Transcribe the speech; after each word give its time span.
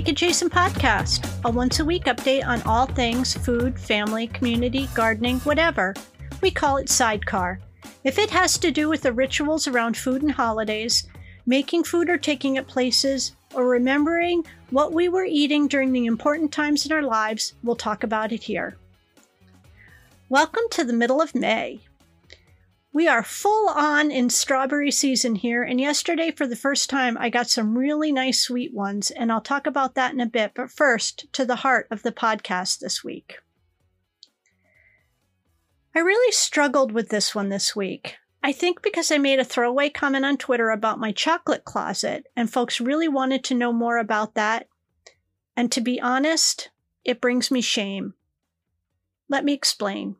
Cake 0.00 0.12
Adjacent 0.12 0.50
Podcast, 0.50 1.30
a 1.44 1.50
once 1.50 1.78
a 1.78 1.84
week 1.84 2.04
update 2.04 2.46
on 2.46 2.62
all 2.62 2.86
things 2.86 3.34
food, 3.34 3.78
family, 3.78 4.28
community, 4.28 4.88
gardening, 4.94 5.40
whatever. 5.40 5.94
We 6.40 6.50
call 6.50 6.78
it 6.78 6.88
Sidecar. 6.88 7.60
If 8.02 8.18
it 8.18 8.30
has 8.30 8.56
to 8.60 8.70
do 8.70 8.88
with 8.88 9.02
the 9.02 9.12
rituals 9.12 9.68
around 9.68 9.98
food 9.98 10.22
and 10.22 10.32
holidays, 10.32 11.06
making 11.44 11.84
food 11.84 12.08
or 12.08 12.16
taking 12.16 12.56
it 12.56 12.66
places, 12.66 13.36
or 13.52 13.68
remembering 13.68 14.46
what 14.70 14.94
we 14.94 15.10
were 15.10 15.26
eating 15.26 15.68
during 15.68 15.92
the 15.92 16.06
important 16.06 16.50
times 16.50 16.86
in 16.86 16.92
our 16.92 17.02
lives, 17.02 17.52
we'll 17.62 17.76
talk 17.76 18.02
about 18.02 18.32
it 18.32 18.44
here. 18.44 18.78
Welcome 20.30 20.64
to 20.70 20.82
the 20.82 20.94
middle 20.94 21.20
of 21.20 21.34
May. 21.34 21.80
We 22.92 23.06
are 23.06 23.22
full 23.22 23.68
on 23.68 24.10
in 24.10 24.30
strawberry 24.30 24.90
season 24.90 25.36
here, 25.36 25.62
and 25.62 25.80
yesterday, 25.80 26.32
for 26.32 26.46
the 26.46 26.56
first 26.56 26.90
time, 26.90 27.16
I 27.18 27.30
got 27.30 27.48
some 27.48 27.78
really 27.78 28.10
nice 28.10 28.42
sweet 28.42 28.74
ones, 28.74 29.12
and 29.12 29.30
I'll 29.30 29.40
talk 29.40 29.68
about 29.68 29.94
that 29.94 30.12
in 30.12 30.18
a 30.18 30.26
bit. 30.26 30.52
But 30.56 30.72
first, 30.72 31.32
to 31.34 31.44
the 31.44 31.56
heart 31.56 31.86
of 31.92 32.02
the 32.02 32.10
podcast 32.10 32.80
this 32.80 33.04
week. 33.04 33.38
I 35.94 36.00
really 36.00 36.32
struggled 36.32 36.90
with 36.90 37.10
this 37.10 37.32
one 37.32 37.48
this 37.48 37.76
week. 37.76 38.16
I 38.42 38.52
think 38.52 38.82
because 38.82 39.12
I 39.12 39.18
made 39.18 39.38
a 39.38 39.44
throwaway 39.44 39.90
comment 39.90 40.24
on 40.24 40.36
Twitter 40.36 40.70
about 40.70 40.98
my 40.98 41.12
chocolate 41.12 41.64
closet, 41.64 42.26
and 42.34 42.52
folks 42.52 42.80
really 42.80 43.08
wanted 43.08 43.44
to 43.44 43.54
know 43.54 43.72
more 43.72 43.98
about 43.98 44.34
that. 44.34 44.66
And 45.56 45.70
to 45.70 45.80
be 45.80 46.00
honest, 46.00 46.70
it 47.04 47.20
brings 47.20 47.52
me 47.52 47.60
shame. 47.60 48.14
Let 49.28 49.44
me 49.44 49.52
explain. 49.52 50.16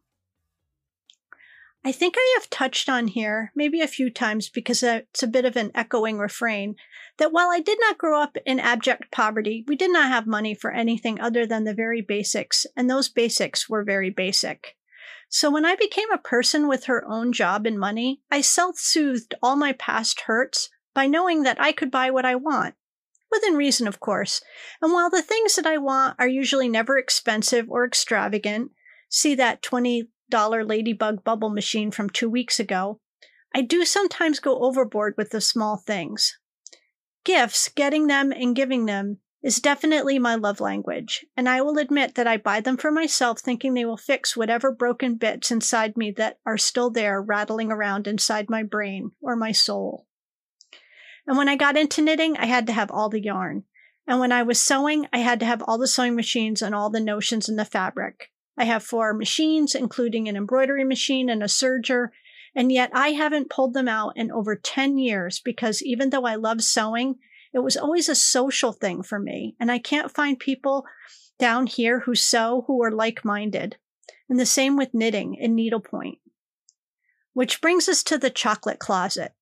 I 1.82 1.92
think 1.92 2.14
I 2.18 2.36
have 2.38 2.50
touched 2.50 2.90
on 2.90 3.06
here, 3.06 3.52
maybe 3.54 3.80
a 3.80 3.88
few 3.88 4.10
times 4.10 4.50
because 4.50 4.82
uh, 4.82 5.00
it's 5.10 5.22
a 5.22 5.26
bit 5.26 5.46
of 5.46 5.56
an 5.56 5.70
echoing 5.74 6.18
refrain, 6.18 6.76
that 7.16 7.32
while 7.32 7.50
I 7.50 7.60
did 7.60 7.78
not 7.80 7.96
grow 7.96 8.20
up 8.20 8.36
in 8.44 8.60
abject 8.60 9.10
poverty, 9.10 9.64
we 9.66 9.76
did 9.76 9.90
not 9.90 10.08
have 10.08 10.26
money 10.26 10.54
for 10.54 10.70
anything 10.70 11.18
other 11.20 11.46
than 11.46 11.64
the 11.64 11.72
very 11.72 12.02
basics, 12.02 12.66
and 12.76 12.90
those 12.90 13.08
basics 13.08 13.68
were 13.68 13.82
very 13.82 14.10
basic. 14.10 14.76
So 15.30 15.50
when 15.50 15.64
I 15.64 15.74
became 15.74 16.10
a 16.10 16.18
person 16.18 16.68
with 16.68 16.84
her 16.84 17.04
own 17.08 17.32
job 17.32 17.66
and 17.66 17.78
money, 17.78 18.20
I 18.30 18.42
self 18.42 18.78
soothed 18.78 19.34
all 19.42 19.56
my 19.56 19.72
past 19.72 20.22
hurts 20.22 20.68
by 20.92 21.06
knowing 21.06 21.44
that 21.44 21.60
I 21.60 21.72
could 21.72 21.90
buy 21.90 22.10
what 22.10 22.26
I 22.26 22.34
want. 22.34 22.74
Within 23.30 23.54
reason, 23.54 23.86
of 23.86 24.00
course. 24.00 24.42
And 24.82 24.92
while 24.92 25.08
the 25.08 25.22
things 25.22 25.54
that 25.56 25.66
I 25.66 25.78
want 25.78 26.16
are 26.18 26.28
usually 26.28 26.68
never 26.68 26.98
expensive 26.98 27.70
or 27.70 27.86
extravagant, 27.86 28.72
see 29.08 29.34
that 29.36 29.62
20 29.62 30.02
dollar 30.02 30.08
ladybug 30.32 31.24
bubble 31.24 31.50
machine 31.50 31.90
from 31.90 32.10
two 32.10 32.28
weeks 32.28 32.60
ago, 32.60 33.00
I 33.54 33.62
do 33.62 33.84
sometimes 33.84 34.38
go 34.38 34.60
overboard 34.60 35.14
with 35.16 35.30
the 35.30 35.40
small 35.40 35.76
things. 35.76 36.38
Gifts, 37.24 37.68
getting 37.68 38.06
them 38.06 38.32
and 38.32 38.54
giving 38.56 38.86
them, 38.86 39.18
is 39.42 39.60
definitely 39.60 40.18
my 40.18 40.34
love 40.34 40.60
language, 40.60 41.24
and 41.36 41.48
I 41.48 41.62
will 41.62 41.78
admit 41.78 42.14
that 42.14 42.26
I 42.26 42.36
buy 42.36 42.60
them 42.60 42.76
for 42.76 42.90
myself 42.90 43.40
thinking 43.40 43.72
they 43.72 43.86
will 43.86 43.96
fix 43.96 44.36
whatever 44.36 44.70
broken 44.70 45.14
bits 45.14 45.50
inside 45.50 45.96
me 45.96 46.10
that 46.12 46.38
are 46.44 46.58
still 46.58 46.90
there 46.90 47.22
rattling 47.22 47.72
around 47.72 48.06
inside 48.06 48.50
my 48.50 48.62
brain 48.62 49.12
or 49.20 49.36
my 49.36 49.52
soul. 49.52 50.06
And 51.26 51.38
when 51.38 51.48
I 51.48 51.56
got 51.56 51.76
into 51.76 52.02
knitting, 52.02 52.36
I 52.36 52.46
had 52.46 52.66
to 52.66 52.72
have 52.72 52.90
all 52.90 53.08
the 53.08 53.22
yarn. 53.22 53.64
And 54.06 54.20
when 54.20 54.32
I 54.32 54.42
was 54.42 54.60
sewing, 54.60 55.06
I 55.12 55.18
had 55.18 55.40
to 55.40 55.46
have 55.46 55.62
all 55.62 55.78
the 55.78 55.86
sewing 55.86 56.16
machines 56.16 56.60
and 56.60 56.74
all 56.74 56.90
the 56.90 57.00
notions 57.00 57.48
in 57.48 57.56
the 57.56 57.64
fabric. 57.64 58.30
I 58.60 58.64
have 58.64 58.84
four 58.84 59.14
machines, 59.14 59.74
including 59.74 60.28
an 60.28 60.36
embroidery 60.36 60.84
machine 60.84 61.30
and 61.30 61.42
a 61.42 61.46
serger, 61.46 62.08
and 62.54 62.70
yet 62.70 62.90
I 62.92 63.12
haven't 63.12 63.48
pulled 63.48 63.72
them 63.72 63.88
out 63.88 64.12
in 64.16 64.30
over 64.30 64.54
10 64.54 64.98
years 64.98 65.40
because 65.42 65.80
even 65.82 66.10
though 66.10 66.26
I 66.26 66.34
love 66.34 66.62
sewing, 66.62 67.14
it 67.54 67.60
was 67.60 67.78
always 67.78 68.06
a 68.10 68.14
social 68.14 68.72
thing 68.72 69.02
for 69.02 69.18
me. 69.18 69.56
And 69.58 69.72
I 69.72 69.78
can't 69.78 70.14
find 70.14 70.38
people 70.38 70.84
down 71.38 71.68
here 71.68 72.00
who 72.00 72.14
sew 72.14 72.64
who 72.66 72.82
are 72.84 72.90
like 72.90 73.24
minded. 73.24 73.78
And 74.28 74.38
the 74.38 74.44
same 74.44 74.76
with 74.76 74.92
knitting 74.92 75.38
and 75.40 75.56
needlepoint. 75.56 76.18
Which 77.32 77.62
brings 77.62 77.88
us 77.88 78.02
to 78.02 78.18
the 78.18 78.28
chocolate 78.28 78.78
closet. 78.78 79.32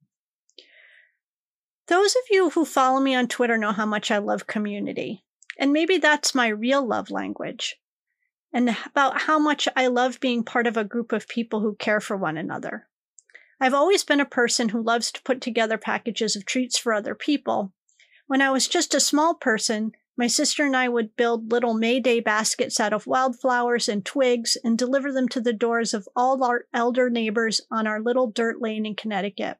Those 1.88 2.14
of 2.14 2.22
you 2.30 2.50
who 2.50 2.64
follow 2.64 3.00
me 3.00 3.16
on 3.16 3.26
Twitter 3.26 3.58
know 3.58 3.72
how 3.72 3.86
much 3.86 4.12
I 4.12 4.18
love 4.18 4.46
community. 4.46 5.24
And 5.58 5.72
maybe 5.72 5.98
that's 5.98 6.36
my 6.36 6.46
real 6.46 6.86
love 6.86 7.10
language 7.10 7.80
and 8.52 8.76
about 8.86 9.22
how 9.22 9.38
much 9.38 9.68
I 9.76 9.86
love 9.88 10.20
being 10.20 10.42
part 10.42 10.66
of 10.66 10.76
a 10.76 10.84
group 10.84 11.12
of 11.12 11.28
people 11.28 11.60
who 11.60 11.76
care 11.76 12.00
for 12.00 12.16
one 12.16 12.36
another. 12.36 12.88
I've 13.60 13.74
always 13.74 14.04
been 14.04 14.20
a 14.20 14.26
person 14.26 14.70
who 14.70 14.82
loves 14.82 15.10
to 15.12 15.22
put 15.22 15.40
together 15.40 15.78
packages 15.78 16.36
of 16.36 16.46
treats 16.46 16.78
for 16.78 16.92
other 16.92 17.14
people. 17.14 17.72
When 18.26 18.40
I 18.40 18.50
was 18.50 18.68
just 18.68 18.94
a 18.94 19.00
small 19.00 19.34
person, 19.34 19.92
my 20.16 20.26
sister 20.26 20.64
and 20.64 20.76
I 20.76 20.88
would 20.88 21.16
build 21.16 21.52
little 21.52 21.74
May 21.74 22.00
Day 22.00 22.20
baskets 22.20 22.80
out 22.80 22.92
of 22.92 23.06
wildflowers 23.06 23.88
and 23.88 24.04
twigs 24.04 24.56
and 24.62 24.76
deliver 24.76 25.12
them 25.12 25.28
to 25.28 25.40
the 25.40 25.52
doors 25.52 25.94
of 25.94 26.08
all 26.16 26.42
our 26.42 26.66
elder 26.74 27.08
neighbors 27.08 27.60
on 27.70 27.86
our 27.86 28.00
little 28.00 28.28
dirt 28.28 28.60
lane 28.60 28.84
in 28.84 28.96
Connecticut. 28.96 29.58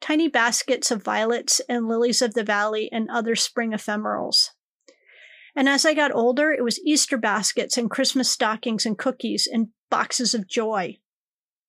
Tiny 0.00 0.28
baskets 0.28 0.90
of 0.90 1.02
violets 1.02 1.60
and 1.68 1.88
lilies 1.88 2.20
of 2.20 2.34
the 2.34 2.44
valley 2.44 2.90
and 2.92 3.08
other 3.08 3.34
spring 3.34 3.70
ephemerals. 3.70 4.50
And 5.56 5.70
as 5.70 5.86
I 5.86 5.94
got 5.94 6.14
older, 6.14 6.52
it 6.52 6.62
was 6.62 6.78
Easter 6.84 7.16
baskets 7.16 7.78
and 7.78 7.90
Christmas 7.90 8.30
stockings 8.30 8.84
and 8.84 8.98
cookies 8.98 9.48
and 9.50 9.68
boxes 9.90 10.34
of 10.34 10.46
joy. 10.46 10.98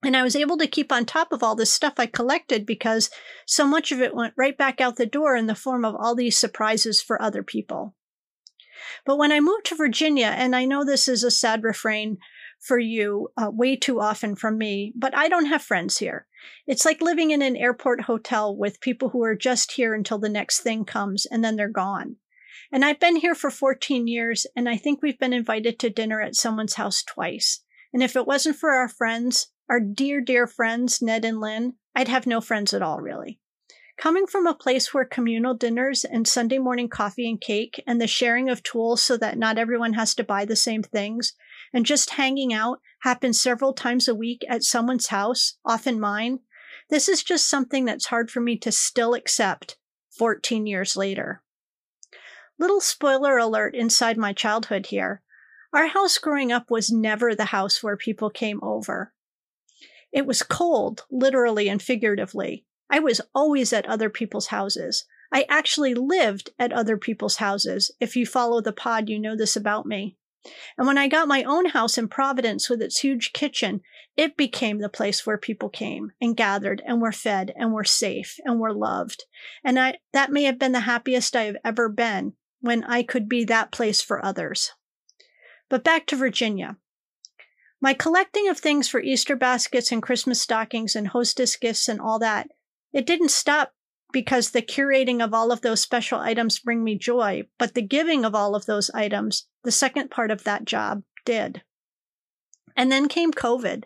And 0.03 0.15
I 0.15 0.23
was 0.23 0.35
able 0.35 0.57
to 0.57 0.67
keep 0.67 0.91
on 0.91 1.05
top 1.05 1.31
of 1.31 1.41
all 1.41 1.55
this 1.55 1.71
stuff 1.71 1.93
I 1.97 2.05
collected 2.05 2.65
because 2.65 3.09
so 3.45 3.65
much 3.65 3.91
of 3.93 4.01
it 4.01 4.13
went 4.13 4.33
right 4.37 4.57
back 4.57 4.81
out 4.81 4.97
the 4.97 5.05
door 5.05 5.35
in 5.35 5.47
the 5.47 5.55
form 5.55 5.85
of 5.85 5.95
all 5.95 6.15
these 6.15 6.37
surprises 6.37 7.01
for 7.01 7.19
other 7.21 7.41
people. 7.41 7.95
But 9.05 9.17
when 9.17 9.31
I 9.31 9.39
moved 9.39 9.65
to 9.67 9.75
Virginia, 9.75 10.27
and 10.27 10.55
I 10.55 10.65
know 10.65 10.83
this 10.83 11.07
is 11.07 11.23
a 11.23 11.31
sad 11.31 11.63
refrain 11.63 12.17
for 12.59 12.77
you 12.77 13.29
uh, 13.41 13.49
way 13.49 13.75
too 13.75 13.99
often 13.99 14.35
from 14.35 14.57
me, 14.57 14.93
but 14.95 15.15
I 15.15 15.29
don't 15.29 15.45
have 15.45 15.61
friends 15.61 15.97
here. 15.97 16.27
It's 16.67 16.85
like 16.85 17.01
living 17.01 17.31
in 17.31 17.41
an 17.41 17.55
airport 17.55 18.01
hotel 18.01 18.55
with 18.55 18.81
people 18.81 19.09
who 19.09 19.23
are 19.23 19.35
just 19.35 19.71
here 19.73 19.93
until 19.93 20.19
the 20.19 20.29
next 20.29 20.59
thing 20.59 20.85
comes 20.85 21.25
and 21.25 21.43
then 21.43 21.55
they're 21.55 21.69
gone. 21.69 22.17
And 22.71 22.83
I've 22.83 22.99
been 22.99 23.15
here 23.17 23.35
for 23.35 23.49
14 23.49 24.07
years, 24.07 24.45
and 24.55 24.67
I 24.67 24.77
think 24.77 25.01
we've 25.01 25.19
been 25.19 25.33
invited 25.33 25.79
to 25.79 25.89
dinner 25.89 26.21
at 26.21 26.35
someone's 26.35 26.75
house 26.75 27.03
twice. 27.03 27.61
And 27.93 28.03
if 28.03 28.15
it 28.15 28.27
wasn't 28.27 28.57
for 28.57 28.71
our 28.71 28.89
friends, 28.89 29.51
our 29.69 29.79
dear, 29.79 30.21
dear 30.21 30.47
friends, 30.47 31.01
Ned 31.01 31.25
and 31.25 31.39
Lynn, 31.39 31.73
I'd 31.95 32.07
have 32.07 32.27
no 32.27 32.41
friends 32.41 32.73
at 32.73 32.81
all, 32.81 32.99
really. 32.99 33.39
Coming 33.97 34.27
from 34.27 34.45
a 34.45 34.53
place 34.53 34.93
where 34.93 35.05
communal 35.05 35.55
dinners 35.55 36.05
and 36.05 36.27
Sunday 36.27 36.59
morning 36.59 36.87
coffee 36.87 37.27
and 37.27 37.41
cake 37.41 37.83
and 37.87 37.99
the 37.99 38.05
sharing 38.05 38.47
of 38.49 38.61
tools 38.61 39.01
so 39.01 39.17
that 39.17 39.39
not 39.39 39.57
everyone 39.57 39.93
has 39.93 40.13
to 40.15 40.23
buy 40.23 40.45
the 40.45 40.55
same 40.55 40.83
things 40.83 41.33
and 41.73 41.85
just 41.85 42.11
hanging 42.11 42.53
out 42.53 42.79
happens 43.01 43.41
several 43.41 43.73
times 43.73 44.07
a 44.07 44.15
week 44.15 44.43
at 44.47 44.63
someone's 44.63 45.07
house, 45.07 45.57
often 45.65 45.99
mine, 45.99 46.39
this 46.89 47.09
is 47.09 47.23
just 47.23 47.49
something 47.49 47.85
that's 47.85 48.07
hard 48.07 48.31
for 48.31 48.39
me 48.39 48.57
to 48.59 48.71
still 48.71 49.13
accept 49.13 49.77
14 50.17 50.65
years 50.65 50.95
later. 50.95 51.41
Little 52.59 52.81
spoiler 52.81 53.37
alert 53.37 53.75
inside 53.75 54.17
my 54.17 54.33
childhood 54.33 54.87
here. 54.87 55.21
Our 55.73 55.87
house 55.87 56.17
growing 56.17 56.51
up 56.51 56.71
was 56.71 56.91
never 56.91 57.35
the 57.35 57.45
house 57.45 57.83
where 57.83 57.97
people 57.97 58.29
came 58.29 58.59
over. 58.63 59.13
It 60.11 60.25
was 60.25 60.41
cold, 60.41 61.05
literally 61.11 61.69
and 61.69 61.81
figuratively. 61.81 62.65
I 62.89 62.99
was 62.99 63.21
always 63.35 63.73
at 63.73 63.85
other 63.85 64.09
people's 64.09 64.47
houses. 64.47 65.05
I 65.31 65.45
actually 65.49 65.93
lived 65.93 66.49
at 66.57 66.73
other 66.73 66.97
people's 66.97 67.35
houses. 67.35 67.91
If 67.99 68.15
you 68.15 68.25
follow 68.25 68.61
the 68.61 68.71
pod, 68.71 69.09
you 69.09 69.19
know 69.19 69.35
this 69.35 69.55
about 69.55 69.85
me. 69.85 70.17
And 70.77 70.87
when 70.87 70.97
I 70.97 71.09
got 71.09 71.27
my 71.27 71.43
own 71.43 71.65
house 71.65 71.97
in 71.97 72.07
Providence 72.07 72.69
with 72.69 72.81
its 72.81 73.01
huge 73.01 73.33
kitchen, 73.33 73.81
it 74.15 74.37
became 74.37 74.79
the 74.79 74.89
place 74.89 75.25
where 75.25 75.37
people 75.37 75.69
came 75.69 76.13
and 76.21 76.37
gathered 76.37 76.81
and 76.87 77.01
were 77.01 77.11
fed 77.11 77.53
and 77.55 77.73
were 77.73 77.83
safe 77.83 78.39
and 78.45 78.59
were 78.59 78.73
loved. 78.73 79.25
And 79.63 79.77
I, 79.77 79.97
that 80.13 80.31
may 80.31 80.43
have 80.43 80.57
been 80.57 80.71
the 80.71 80.81
happiest 80.81 81.35
I 81.35 81.43
have 81.43 81.57
ever 81.65 81.89
been 81.89 82.33
when 82.61 82.83
I 82.83 83.03
could 83.03 83.29
be 83.29 83.43
that 83.45 83.71
place 83.71 84.01
for 84.01 84.23
others. 84.23 84.71
But 85.69 85.83
back 85.83 86.05
to 86.07 86.15
Virginia. 86.15 86.77
My 87.79 87.93
collecting 87.93 88.49
of 88.49 88.57
things 88.57 88.87
for 88.87 88.99
Easter 88.99 89.35
baskets 89.35 89.91
and 89.91 90.01
Christmas 90.01 90.41
stockings 90.41 90.95
and 90.95 91.09
hostess 91.09 91.55
gifts 91.55 91.87
and 91.87 92.01
all 92.01 92.19
that, 92.19 92.49
it 92.91 93.05
didn't 93.05 93.29
stop 93.29 93.73
because 94.11 94.51
the 94.51 94.61
curating 94.61 95.23
of 95.23 95.33
all 95.33 95.51
of 95.51 95.61
those 95.61 95.81
special 95.81 96.19
items 96.19 96.59
bring 96.59 96.83
me 96.83 96.97
joy, 96.97 97.43
but 97.59 97.73
the 97.73 97.81
giving 97.81 98.25
of 98.25 98.33
all 98.33 98.55
of 98.55 98.65
those 98.65 98.89
items, 98.91 99.47
the 99.63 99.71
second 99.71 100.09
part 100.09 100.31
of 100.31 100.43
that 100.43 100.65
job, 100.65 101.03
did. 101.25 101.61
And 102.75 102.91
then 102.91 103.07
came 103.07 103.31
COVID 103.31 103.83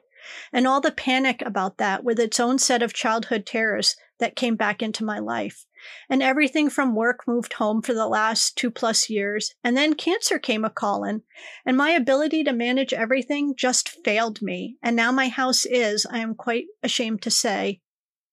and 0.54 0.68
all 0.68 0.80
the 0.80 0.92
panic 0.92 1.42
about 1.46 1.78
that 1.78 2.04
with 2.04 2.20
its 2.20 2.40
own 2.40 2.60
set 2.60 2.84
of 2.84 2.94
childhood 2.94 3.46
terrors 3.46 3.96
that 4.20 4.36
came 4.36 4.56
back 4.56 4.82
into 4.82 5.04
my 5.04 5.20
life. 5.20 5.66
And 6.10 6.22
everything 6.22 6.70
from 6.70 6.96
work 6.96 7.28
moved 7.28 7.54
home 7.54 7.82
for 7.82 7.94
the 7.94 8.08
last 8.08 8.58
two 8.58 8.72
plus 8.72 9.10
years. 9.10 9.54
And 9.64 9.76
then 9.76 9.94
cancer 9.94 10.40
came 10.40 10.66
a 10.66 10.70
calling, 10.70 11.22
and 11.66 11.78
my 11.78 11.92
ability 11.92 12.44
to 12.44 12.54
manage 12.54 12.94
everything 12.94 13.56
just 13.56 13.90
failed 14.04 14.42
me. 14.42 14.78
And 14.84 14.96
now 14.96 15.12
my 15.12 15.30
house 15.30 15.66
is, 15.66 16.06
I 16.06 16.20
am 16.20 16.36
quite 16.36 16.66
ashamed 16.84 17.22
to 17.24 17.32
say, 17.32 17.82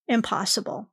impossible. 0.07 0.89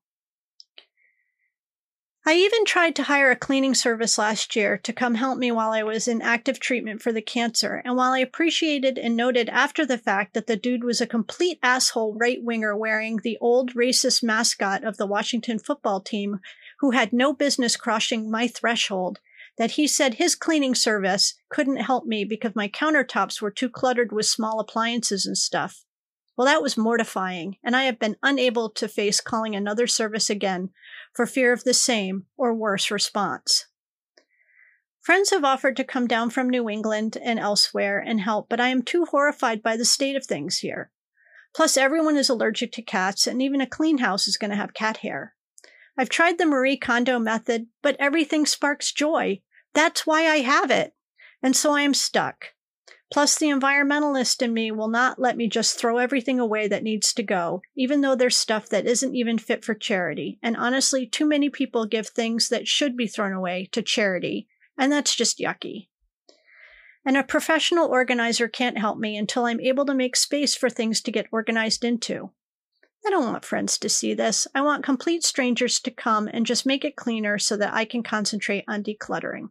I 2.28 2.34
even 2.34 2.64
tried 2.64 2.96
to 2.96 3.04
hire 3.04 3.30
a 3.30 3.36
cleaning 3.36 3.72
service 3.72 4.18
last 4.18 4.56
year 4.56 4.78
to 4.78 4.92
come 4.92 5.14
help 5.14 5.38
me 5.38 5.52
while 5.52 5.70
I 5.70 5.84
was 5.84 6.08
in 6.08 6.20
active 6.20 6.58
treatment 6.58 7.00
for 7.00 7.12
the 7.12 7.22
cancer. 7.22 7.80
And 7.84 7.96
while 7.96 8.12
I 8.12 8.18
appreciated 8.18 8.98
and 8.98 9.16
noted 9.16 9.48
after 9.48 9.86
the 9.86 9.96
fact 9.96 10.34
that 10.34 10.48
the 10.48 10.56
dude 10.56 10.82
was 10.82 11.00
a 11.00 11.06
complete 11.06 11.60
asshole 11.62 12.16
right 12.18 12.42
winger 12.42 12.76
wearing 12.76 13.18
the 13.18 13.38
old 13.40 13.74
racist 13.74 14.24
mascot 14.24 14.82
of 14.82 14.96
the 14.96 15.06
Washington 15.06 15.60
football 15.60 16.00
team 16.00 16.40
who 16.80 16.90
had 16.90 17.12
no 17.12 17.32
business 17.32 17.76
crossing 17.76 18.28
my 18.28 18.48
threshold, 18.48 19.20
that 19.56 19.72
he 19.72 19.86
said 19.86 20.14
his 20.14 20.34
cleaning 20.34 20.74
service 20.74 21.34
couldn't 21.48 21.76
help 21.76 22.06
me 22.06 22.24
because 22.24 22.56
my 22.56 22.66
countertops 22.66 23.40
were 23.40 23.52
too 23.52 23.68
cluttered 23.68 24.10
with 24.10 24.26
small 24.26 24.58
appliances 24.58 25.26
and 25.26 25.38
stuff. 25.38 25.84
Well, 26.36 26.46
that 26.46 26.60
was 26.60 26.76
mortifying, 26.76 27.56
and 27.64 27.76
I 27.76 27.84
have 27.84 28.00
been 28.00 28.16
unable 28.20 28.68
to 28.70 28.88
face 28.88 29.20
calling 29.20 29.54
another 29.54 29.86
service 29.86 30.28
again 30.28 30.70
for 31.16 31.26
fear 31.26 31.52
of 31.52 31.64
the 31.64 31.74
same 31.74 32.26
or 32.36 32.54
worse 32.54 32.90
response. 32.90 33.66
Friends 35.00 35.30
have 35.30 35.44
offered 35.44 35.76
to 35.76 35.84
come 35.84 36.06
down 36.06 36.30
from 36.30 36.50
New 36.50 36.68
England 36.68 37.16
and 37.22 37.38
elsewhere 37.38 37.98
and 37.98 38.20
help, 38.20 38.48
but 38.50 38.60
I 38.60 38.68
am 38.68 38.82
too 38.82 39.06
horrified 39.06 39.62
by 39.62 39.76
the 39.76 39.84
state 39.84 40.14
of 40.16 40.26
things 40.26 40.58
here. 40.58 40.90
Plus, 41.54 41.76
everyone 41.76 42.16
is 42.16 42.28
allergic 42.28 42.72
to 42.72 42.82
cats, 42.82 43.26
and 43.26 43.40
even 43.40 43.60
a 43.60 43.66
clean 43.66 43.98
house 43.98 44.28
is 44.28 44.36
going 44.36 44.50
to 44.50 44.56
have 44.56 44.74
cat 44.74 44.98
hair. 44.98 45.34
I've 45.96 46.10
tried 46.10 46.36
the 46.36 46.44
Marie 46.44 46.76
Kondo 46.76 47.18
method, 47.18 47.68
but 47.82 47.96
everything 47.98 48.44
sparks 48.44 48.92
joy. 48.92 49.40
That's 49.72 50.06
why 50.06 50.26
I 50.26 50.38
have 50.38 50.70
it. 50.70 50.92
And 51.42 51.56
so 51.56 51.72
I 51.72 51.80
am 51.82 51.94
stuck. 51.94 52.48
Plus, 53.12 53.38
the 53.38 53.46
environmentalist 53.46 54.42
in 54.42 54.52
me 54.52 54.70
will 54.72 54.88
not 54.88 55.18
let 55.18 55.36
me 55.36 55.48
just 55.48 55.78
throw 55.78 55.98
everything 55.98 56.40
away 56.40 56.66
that 56.66 56.82
needs 56.82 57.12
to 57.12 57.22
go, 57.22 57.62
even 57.76 58.00
though 58.00 58.16
there's 58.16 58.36
stuff 58.36 58.68
that 58.68 58.86
isn't 58.86 59.14
even 59.14 59.38
fit 59.38 59.64
for 59.64 59.74
charity. 59.74 60.38
And 60.42 60.56
honestly, 60.56 61.06
too 61.06 61.24
many 61.24 61.48
people 61.48 61.86
give 61.86 62.08
things 62.08 62.48
that 62.48 62.66
should 62.66 62.96
be 62.96 63.06
thrown 63.06 63.32
away 63.32 63.68
to 63.72 63.80
charity, 63.80 64.48
and 64.76 64.90
that's 64.90 65.14
just 65.14 65.38
yucky. 65.38 65.88
And 67.04 67.16
a 67.16 67.22
professional 67.22 67.86
organizer 67.86 68.48
can't 68.48 68.78
help 68.78 68.98
me 68.98 69.16
until 69.16 69.44
I'm 69.44 69.60
able 69.60 69.86
to 69.86 69.94
make 69.94 70.16
space 70.16 70.56
for 70.56 70.68
things 70.68 71.00
to 71.02 71.12
get 71.12 71.28
organized 71.30 71.84
into. 71.84 72.32
I 73.06 73.10
don't 73.10 73.26
want 73.26 73.44
friends 73.44 73.78
to 73.78 73.88
see 73.88 74.14
this. 74.14 74.48
I 74.52 74.62
want 74.62 74.84
complete 74.84 75.22
strangers 75.22 75.78
to 75.80 75.92
come 75.92 76.26
and 76.26 76.44
just 76.44 76.66
make 76.66 76.84
it 76.84 76.96
cleaner 76.96 77.38
so 77.38 77.56
that 77.56 77.72
I 77.72 77.84
can 77.84 78.02
concentrate 78.02 78.64
on 78.66 78.82
decluttering. 78.82 79.50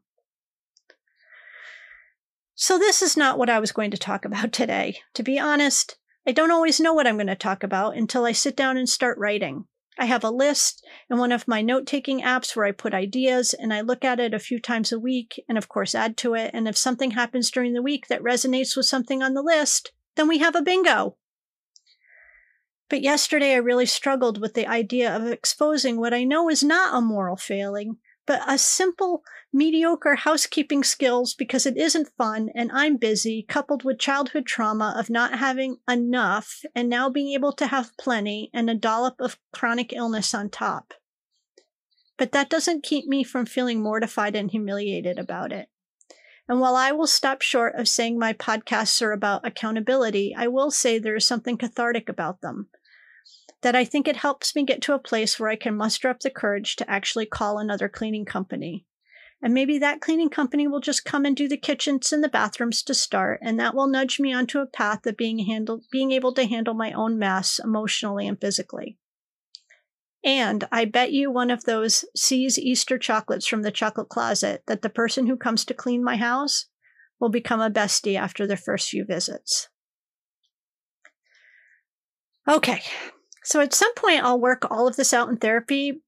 So, 2.58 2.80
this 2.80 3.02
is 3.02 3.18
not 3.18 3.38
what 3.38 3.50
I 3.50 3.60
was 3.60 3.74
going 3.74 3.92
to 3.92 3.98
talk 3.98 4.24
about 4.24 4.54
today. 4.54 5.00
To 5.16 5.24
be 5.24 5.38
honest, 5.38 5.98
I 6.26 6.32
don't 6.32 6.52
always 6.52 6.80
know 6.80 6.94
what 6.94 7.06
I'm 7.06 7.18
going 7.18 7.28
to 7.28 7.36
talk 7.36 7.64
about 7.64 7.98
until 7.98 8.24
I 8.24 8.32
sit 8.32 8.56
down 8.56 8.78
and 8.78 8.88
start 8.88 9.18
writing. 9.18 9.66
I 10.00 10.06
have 10.06 10.24
a 10.24 10.30
list 10.30 10.86
in 11.10 11.18
one 11.18 11.34
of 11.34 11.50
my 11.50 11.62
note 11.62 11.86
taking 11.86 12.22
apps 12.22 12.56
where 12.56 12.66
I 12.66 12.72
put 12.72 12.94
ideas 12.94 13.54
and 13.54 13.74
I 13.74 13.82
look 13.82 14.06
at 14.06 14.22
it 14.22 14.34
a 14.34 14.40
few 14.40 14.60
times 14.60 14.94
a 14.94 15.00
week 15.00 15.44
and, 15.50 15.58
of 15.58 15.68
course, 15.68 15.94
add 15.94 16.16
to 16.18 16.34
it. 16.34 16.52
And 16.54 16.66
if 16.66 16.78
something 16.78 17.12
happens 17.12 17.52
during 17.52 17.74
the 17.74 17.82
week 17.82 18.08
that 18.08 18.24
resonates 18.24 18.76
with 18.78 18.86
something 18.86 19.22
on 19.22 19.34
the 19.34 19.44
list, 19.44 19.92
then 20.16 20.30
we 20.30 20.38
have 20.38 20.56
a 20.56 20.62
bingo. 20.62 21.18
But 22.90 23.02
yesterday 23.02 23.54
I 23.54 23.58
really 23.58 23.86
struggled 23.86 24.40
with 24.40 24.54
the 24.54 24.68
idea 24.68 25.14
of 25.14 25.28
exposing 25.28 26.00
what 26.00 26.14
I 26.14 26.24
know 26.24 26.50
is 26.50 26.64
not 26.64 26.96
a 26.96 27.02
moral 27.02 27.36
failing, 27.36 27.98
but 28.26 28.42
a 28.48 28.58
simple, 28.58 29.24
mediocre 29.54 30.16
housekeeping 30.16 30.84
skills 30.84 31.34
because 31.34 31.66
it 31.66 31.78
isn't 31.78 32.12
fun 32.18 32.50
and 32.56 32.72
I'm 32.74 32.98
busy, 32.98 33.46
coupled 33.48 33.84
with 33.84 34.00
childhood 34.00 34.46
trauma 34.46 34.96
of 34.98 35.10
not 35.10 35.40
having 35.40 35.78
enough 35.90 36.62
and 36.76 36.90
now 36.90 37.10
being 37.10 37.34
able 37.34 37.54
to 37.54 37.68
have 37.68 37.98
plenty 37.98 38.50
and 38.54 38.70
a 38.70 38.76
dollop 38.76 39.16
of 39.20 39.38
chronic 39.54 39.94
illness 39.94 40.34
on 40.34 40.50
top. 40.50 40.94
But 42.18 42.32
that 42.32 42.50
doesn't 42.50 42.84
keep 42.84 43.08
me 43.08 43.24
from 43.24 43.46
feeling 43.46 43.82
mortified 43.82 44.36
and 44.36 44.50
humiliated 44.50 45.20
about 45.20 45.52
it. 45.52 45.70
And 46.48 46.60
while 46.60 46.76
I 46.76 46.92
will 46.92 47.08
stop 47.08 47.42
short 47.42 47.76
of 47.76 47.88
saying 47.88 48.20
my 48.20 48.34
podcasts 48.34 49.02
are 49.02 49.12
about 49.12 49.46
accountability, 49.46 50.36
I 50.38 50.48
will 50.48 50.72
say 50.72 51.00
there 51.00 51.16
is 51.16 51.26
something 51.26 51.58
cathartic 51.58 52.08
about 52.08 52.42
them 52.42 52.70
that 53.66 53.76
I 53.76 53.84
think 53.84 54.08
it 54.08 54.18
helps 54.18 54.56
me 54.56 54.64
get 54.64 54.80
to 54.84 54.94
a 54.94 55.00
place 55.00 55.40
where 55.40 55.50
I 55.50 55.56
can 55.56 55.76
muster 55.76 56.08
up 56.08 56.20
the 56.20 56.30
courage 56.30 56.76
to 56.76 56.88
actually 56.88 57.26
call 57.26 57.58
another 57.58 57.90
cleaning 57.90 58.24
company. 58.24 58.86
And 59.42 59.56
maybe 59.56 59.80
that 59.80 60.02
cleaning 60.02 60.30
company 60.30 60.68
will 60.68 60.80
just 60.80 61.04
come 61.04 61.26
and 61.26 61.36
do 61.36 61.48
the 61.48 61.58
kitchens 61.58 62.14
and 62.14 62.24
the 62.24 62.30
bathrooms 62.30 62.84
to 62.84 62.94
start, 62.94 63.40
and 63.42 63.60
that 63.60 63.74
will 63.74 63.88
nudge 63.88 64.20
me 64.20 64.32
onto 64.32 64.60
a 64.60 64.68
path 64.68 65.08
of 65.08 65.18
being 65.18 65.40
handled, 65.40 65.86
being 65.92 66.12
able 66.12 66.32
to 66.36 66.46
handle 66.46 66.76
my 66.76 66.92
own 66.92 67.18
mess 67.18 67.60
emotionally 67.64 68.28
and 68.28 68.40
physically. 68.40 69.00
And 70.24 70.68
I 70.72 70.86
bet 70.86 71.12
you 71.12 71.32
one 71.32 71.50
of 71.50 71.64
those 71.64 72.06
See's 72.16 72.60
Easter 72.60 73.00
chocolates 73.00 73.48
from 73.48 73.64
the 73.64 73.72
chocolate 73.72 74.10
closet 74.10 74.62
that 74.68 74.84
the 74.84 74.90
person 74.92 75.26
who 75.26 75.38
comes 75.38 75.66
to 75.66 75.74
clean 75.74 76.04
my 76.04 76.18
house 76.18 76.68
will 77.20 77.30
become 77.30 77.62
a 77.62 77.72
bestie 77.72 78.16
after 78.16 78.46
their 78.46 78.58
first 78.58 78.92
few 78.92 79.06
visits. 79.06 79.70
Okay, 82.48 82.84
so 83.46 83.62
at 83.62 83.74
some 83.74 83.94
point, 83.94 84.24
I'll 84.24 84.40
work 84.40 84.66
all 84.70 84.88
of 84.88 84.96
this 84.96 85.14
out 85.14 85.30
in 85.30 85.38
therapy, 85.38 86.02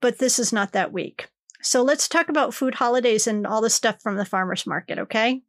but 0.00 0.18
this 0.18 0.38
is 0.38 0.52
not 0.52 0.72
that 0.72 0.92
week. 0.92 1.28
So 1.62 1.82
let's 1.82 2.08
talk 2.08 2.30
about 2.30 2.54
food 2.54 2.76
holidays 2.76 3.26
and 3.26 3.46
all 3.46 3.60
the 3.60 3.68
stuff 3.68 4.00
from 4.00 4.16
the 4.16 4.24
farmer's 4.24 4.66
market, 4.66 4.98
okay? 4.98 5.42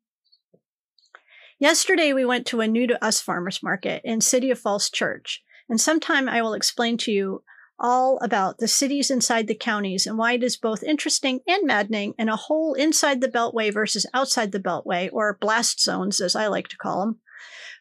Yesterday, 1.58 2.12
we 2.12 2.26
went 2.26 2.46
to 2.48 2.60
a 2.60 2.68
new 2.68 2.86
to 2.86 3.02
us 3.04 3.22
farmer's 3.22 3.64
market 3.64 4.02
in 4.04 4.20
City 4.20 4.52
of 4.52 4.60
Falls 4.60 4.90
Church. 4.90 5.42
And 5.70 5.80
sometime 5.80 6.28
I 6.28 6.42
will 6.42 6.54
explain 6.54 6.98
to 6.98 7.12
you 7.12 7.44
all 7.80 8.20
about 8.22 8.58
the 8.58 8.68
cities 8.68 9.10
inside 9.10 9.48
the 9.48 9.56
counties 9.56 10.06
and 10.06 10.18
why 10.18 10.34
it 10.34 10.44
is 10.44 10.58
both 10.58 10.84
interesting 10.84 11.40
and 11.48 11.66
maddening 11.66 12.14
and 12.20 12.30
a 12.30 12.36
whole 12.36 12.74
inside 12.74 13.22
the 13.22 13.30
beltway 13.30 13.74
versus 13.74 14.06
outside 14.14 14.52
the 14.52 14.60
beltway, 14.60 15.10
or 15.14 15.38
blast 15.40 15.82
zones, 15.82 16.20
as 16.20 16.36
I 16.36 16.48
like 16.48 16.68
to 16.68 16.78
call 16.78 17.00
them. 17.00 17.20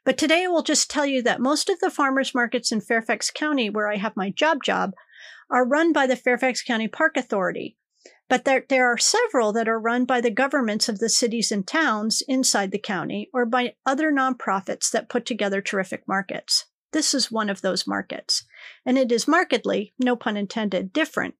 But 0.05 0.17
today 0.17 0.45
I 0.45 0.49
will 0.49 0.63
just 0.63 0.91
tell 0.91 1.07
you 1.07 1.23
that 1.23 1.41
most 1.41 1.69
of 1.69 1.79
the 1.81 1.91
farmers 1.91 2.35
markets 2.35 2.73
in 2.73 2.81
Fairfax 2.81 3.31
County, 3.31 3.69
where 3.69 3.91
I 3.91 3.97
have 3.97 4.17
my 4.17 4.31
job 4.31 4.63
job, 4.63 4.93
are 5.51 5.67
run 5.67 5.93
by 5.93 6.07
the 6.07 6.17
Fairfax 6.17 6.63
County 6.63 6.89
Park 6.89 7.17
Authority. 7.17 7.77
But 8.29 8.45
there, 8.45 8.65
there 8.69 8.87
are 8.87 8.97
several 8.97 9.53
that 9.53 9.69
are 9.69 9.79
run 9.79 10.05
by 10.05 10.21
the 10.21 10.31
governments 10.31 10.89
of 10.89 11.01
the 11.01 11.09
cities 11.09 11.51
and 11.51 11.67
towns 11.67 12.23
inside 12.29 12.71
the 12.71 12.79
county 12.79 13.29
or 13.35 13.45
by 13.45 13.75
other 13.85 14.13
nonprofits 14.13 14.91
that 14.93 15.09
put 15.09 15.27
together 15.27 15.61
terrific 15.61 16.07
markets. 16.07 16.67
This 16.93 17.13
is 17.13 17.31
one 17.31 17.51
of 17.51 17.61
those 17.61 17.87
markets. 17.87 18.45
And 18.87 18.97
it 18.97 19.11
is 19.11 19.27
markedly, 19.27 19.95
no 19.99 20.15
pun 20.15 20.37
intended, 20.37 20.93
different. 20.93 21.35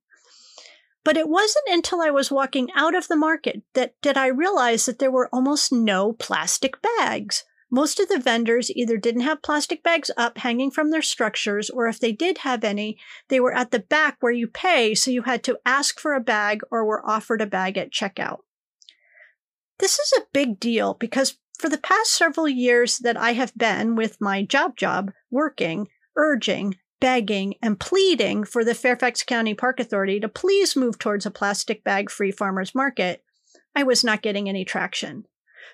But 1.03 1.17
it 1.17 1.29
wasn't 1.29 1.65
until 1.69 2.01
I 2.01 2.11
was 2.11 2.29
walking 2.29 2.69
out 2.75 2.93
of 2.93 3.07
the 3.07 3.15
market 3.15 3.63
that 3.73 3.95
did 4.01 4.17
I 4.17 4.27
realize 4.27 4.85
that 4.85 4.99
there 4.99 5.11
were 5.11 5.29
almost 5.33 5.71
no 5.71 6.13
plastic 6.13 6.75
bags. 6.81 7.43
Most 7.73 8.01
of 8.01 8.09
the 8.09 8.19
vendors 8.19 8.69
either 8.69 8.97
didn't 8.97 9.21
have 9.21 9.41
plastic 9.41 9.81
bags 9.81 10.11
up 10.17 10.39
hanging 10.39 10.71
from 10.71 10.91
their 10.91 11.01
structures, 11.01 11.69
or 11.69 11.87
if 11.87 12.01
they 12.01 12.11
did 12.11 12.39
have 12.39 12.65
any, 12.65 12.97
they 13.29 13.39
were 13.39 13.55
at 13.55 13.71
the 13.71 13.79
back 13.79 14.17
where 14.19 14.33
you 14.33 14.47
pay, 14.47 14.93
so 14.93 15.09
you 15.09 15.21
had 15.21 15.41
to 15.45 15.57
ask 15.65 15.97
for 15.97 16.13
a 16.13 16.19
bag 16.19 16.59
or 16.69 16.83
were 16.83 17.09
offered 17.09 17.41
a 17.41 17.45
bag 17.45 17.77
at 17.77 17.91
checkout. 17.91 18.39
This 19.79 19.97
is 19.97 20.13
a 20.17 20.27
big 20.33 20.59
deal 20.59 20.95
because 20.95 21.37
for 21.57 21.69
the 21.69 21.77
past 21.77 22.13
several 22.13 22.49
years 22.49 22.97
that 22.99 23.15
I 23.15 23.33
have 23.33 23.55
been 23.55 23.95
with 23.95 24.19
my 24.19 24.43
job 24.43 24.75
job 24.75 25.13
working, 25.31 25.87
urging, 26.17 26.75
begging, 26.99 27.55
and 27.61 27.79
pleading 27.79 28.43
for 28.43 28.65
the 28.65 28.75
Fairfax 28.75 29.23
County 29.23 29.53
Park 29.53 29.79
Authority 29.79 30.19
to 30.19 30.27
please 30.27 30.75
move 30.75 30.99
towards 30.99 31.25
a 31.25 31.31
plastic 31.31 31.85
bag 31.85 32.09
free 32.09 32.31
farmers 32.31 32.75
market, 32.75 33.23
I 33.73 33.83
was 33.83 34.03
not 34.03 34.21
getting 34.21 34.49
any 34.49 34.65
traction. 34.65 35.25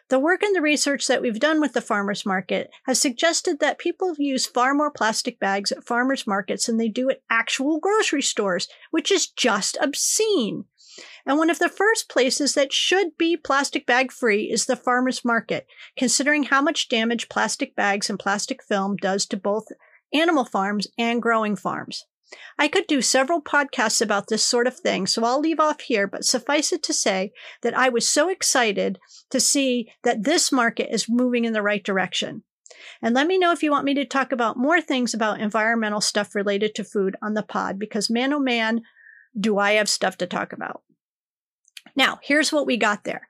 The 0.09 0.19
work 0.19 0.43
and 0.43 0.55
the 0.55 0.61
research 0.61 1.07
that 1.07 1.21
we've 1.21 1.39
done 1.39 1.59
with 1.61 1.73
the 1.73 1.81
farmers 1.81 2.25
market 2.25 2.69
has 2.85 2.99
suggested 2.99 3.59
that 3.59 3.77
people 3.77 4.15
use 4.17 4.45
far 4.45 4.73
more 4.73 4.91
plastic 4.91 5.39
bags 5.39 5.71
at 5.71 5.85
farmers 5.85 6.25
markets 6.25 6.65
than 6.65 6.77
they 6.77 6.89
do 6.89 7.09
at 7.09 7.21
actual 7.29 7.79
grocery 7.79 8.21
stores, 8.21 8.67
which 8.91 9.11
is 9.11 9.27
just 9.27 9.77
obscene. 9.81 10.65
And 11.25 11.37
one 11.37 11.49
of 11.49 11.59
the 11.59 11.69
first 11.69 12.09
places 12.09 12.53
that 12.53 12.73
should 12.73 13.17
be 13.17 13.37
plastic 13.37 13.85
bag 13.85 14.11
free 14.11 14.49
is 14.49 14.65
the 14.65 14.75
farmers 14.75 15.25
market, 15.25 15.67
considering 15.97 16.43
how 16.43 16.61
much 16.61 16.89
damage 16.89 17.29
plastic 17.29 17.75
bags 17.75 18.09
and 18.09 18.17
plastic 18.17 18.63
film 18.63 18.95
does 18.95 19.25
to 19.27 19.37
both 19.37 19.67
animal 20.13 20.45
farms 20.45 20.87
and 20.97 21.21
growing 21.21 21.55
farms. 21.55 22.05
I 22.59 22.67
could 22.67 22.87
do 22.87 23.01
several 23.01 23.41
podcasts 23.41 24.01
about 24.01 24.27
this 24.27 24.43
sort 24.43 24.67
of 24.67 24.77
thing, 24.77 25.07
so 25.07 25.23
I'll 25.23 25.39
leave 25.39 25.59
off 25.59 25.81
here, 25.81 26.07
but 26.07 26.25
suffice 26.25 26.73
it 26.73 26.83
to 26.83 26.93
say 26.93 27.31
that 27.61 27.77
I 27.77 27.89
was 27.89 28.07
so 28.07 28.29
excited 28.29 28.99
to 29.29 29.39
see 29.39 29.89
that 30.03 30.23
this 30.23 30.51
market 30.51 30.93
is 30.93 31.07
moving 31.07 31.45
in 31.45 31.53
the 31.53 31.61
right 31.61 31.83
direction. 31.83 32.43
And 33.01 33.15
let 33.15 33.27
me 33.27 33.37
know 33.37 33.51
if 33.51 33.63
you 33.63 33.71
want 33.71 33.85
me 33.85 33.93
to 33.95 34.05
talk 34.05 34.31
about 34.31 34.57
more 34.57 34.81
things 34.81 35.13
about 35.13 35.39
environmental 35.39 36.01
stuff 36.01 36.35
related 36.35 36.75
to 36.75 36.83
food 36.83 37.15
on 37.21 37.33
the 37.33 37.43
pod, 37.43 37.79
because 37.79 38.09
man 38.09 38.33
oh 38.33 38.39
man, 38.39 38.81
do 39.39 39.57
I 39.57 39.73
have 39.73 39.87
stuff 39.87 40.17
to 40.17 40.27
talk 40.27 40.51
about. 40.51 40.81
Now, 41.95 42.19
here's 42.21 42.51
what 42.51 42.65
we 42.65 42.77
got 42.77 43.03
there 43.03 43.27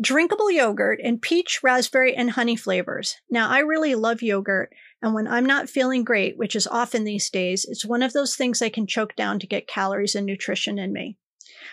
drinkable 0.00 0.50
yogurt 0.50 1.00
in 1.00 1.18
peach, 1.18 1.60
raspberry, 1.62 2.14
and 2.14 2.30
honey 2.30 2.56
flavors. 2.56 3.16
Now, 3.30 3.48
I 3.48 3.60
really 3.60 3.94
love 3.94 4.22
yogurt, 4.22 4.72
and 5.02 5.14
when 5.14 5.26
I'm 5.26 5.46
not 5.46 5.68
feeling 5.68 6.04
great, 6.04 6.36
which 6.36 6.54
is 6.54 6.66
often 6.66 7.04
these 7.04 7.30
days, 7.30 7.64
it's 7.68 7.84
one 7.84 8.02
of 8.02 8.12
those 8.12 8.36
things 8.36 8.62
I 8.62 8.68
can 8.68 8.86
choke 8.86 9.16
down 9.16 9.38
to 9.40 9.46
get 9.46 9.66
calories 9.66 10.14
and 10.14 10.26
nutrition 10.26 10.78
in 10.78 10.92
me. 10.92 11.16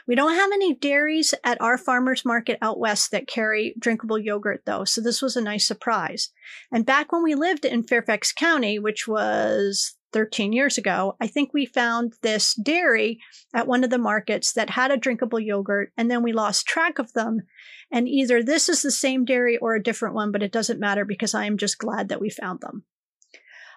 We 0.08 0.15
don't 0.15 0.36
have 0.36 0.51
any 0.51 0.75
dairies 0.75 1.34
at 1.44 1.60
our 1.62 1.77
farmers 1.77 2.25
market 2.25 2.58
out 2.62 2.79
west 2.79 3.12
that 3.12 3.27
carry 3.27 3.75
drinkable 3.79 4.20
yogurt, 4.20 4.62
though, 4.65 4.86
so 4.86 5.01
this 5.01 5.22
was 5.22 5.36
a 5.36 5.41
nice 5.41 5.65
surprise. 5.65 6.29
And 6.72 6.86
back 6.86 7.12
when 7.12 7.24
we 7.24 7.36
lived 7.36 7.65
in 7.65 7.84
Fairfax 7.84 8.32
County, 8.32 8.79
which 8.79 9.08
was 9.08 9.96
13 10.15 10.53
years 10.53 10.77
ago, 10.77 11.17
I 11.19 11.27
think 11.27 11.53
we 11.53 11.65
found 11.65 12.13
this 12.22 12.53
dairy 12.53 13.19
at 13.53 13.67
one 13.67 13.84
of 13.84 13.89
the 13.89 13.98
markets 13.98 14.53
that 14.53 14.69
had 14.69 14.89
a 14.89 14.95
drinkable 14.95 15.41
yogurt, 15.41 15.91
and 15.98 16.10
then 16.10 16.24
we 16.24 16.31
lost 16.31 16.65
track 16.65 17.00
of 17.00 17.12
them. 17.12 17.41
And 17.91 18.07
either 18.07 18.41
this 18.41 18.69
is 18.69 18.81
the 18.81 18.91
same 18.91 19.25
dairy 19.25 19.57
or 19.57 19.75
a 19.75 19.84
different 19.84 20.15
one, 20.15 20.31
but 20.31 20.41
it 20.41 20.53
doesn't 20.53 20.79
matter 20.79 21.03
because 21.03 21.34
I 21.34 21.43
am 21.43 21.57
just 21.57 21.79
glad 21.79 22.07
that 22.07 22.22
we 22.22 22.29
found 22.29 22.62
them. 22.62 22.86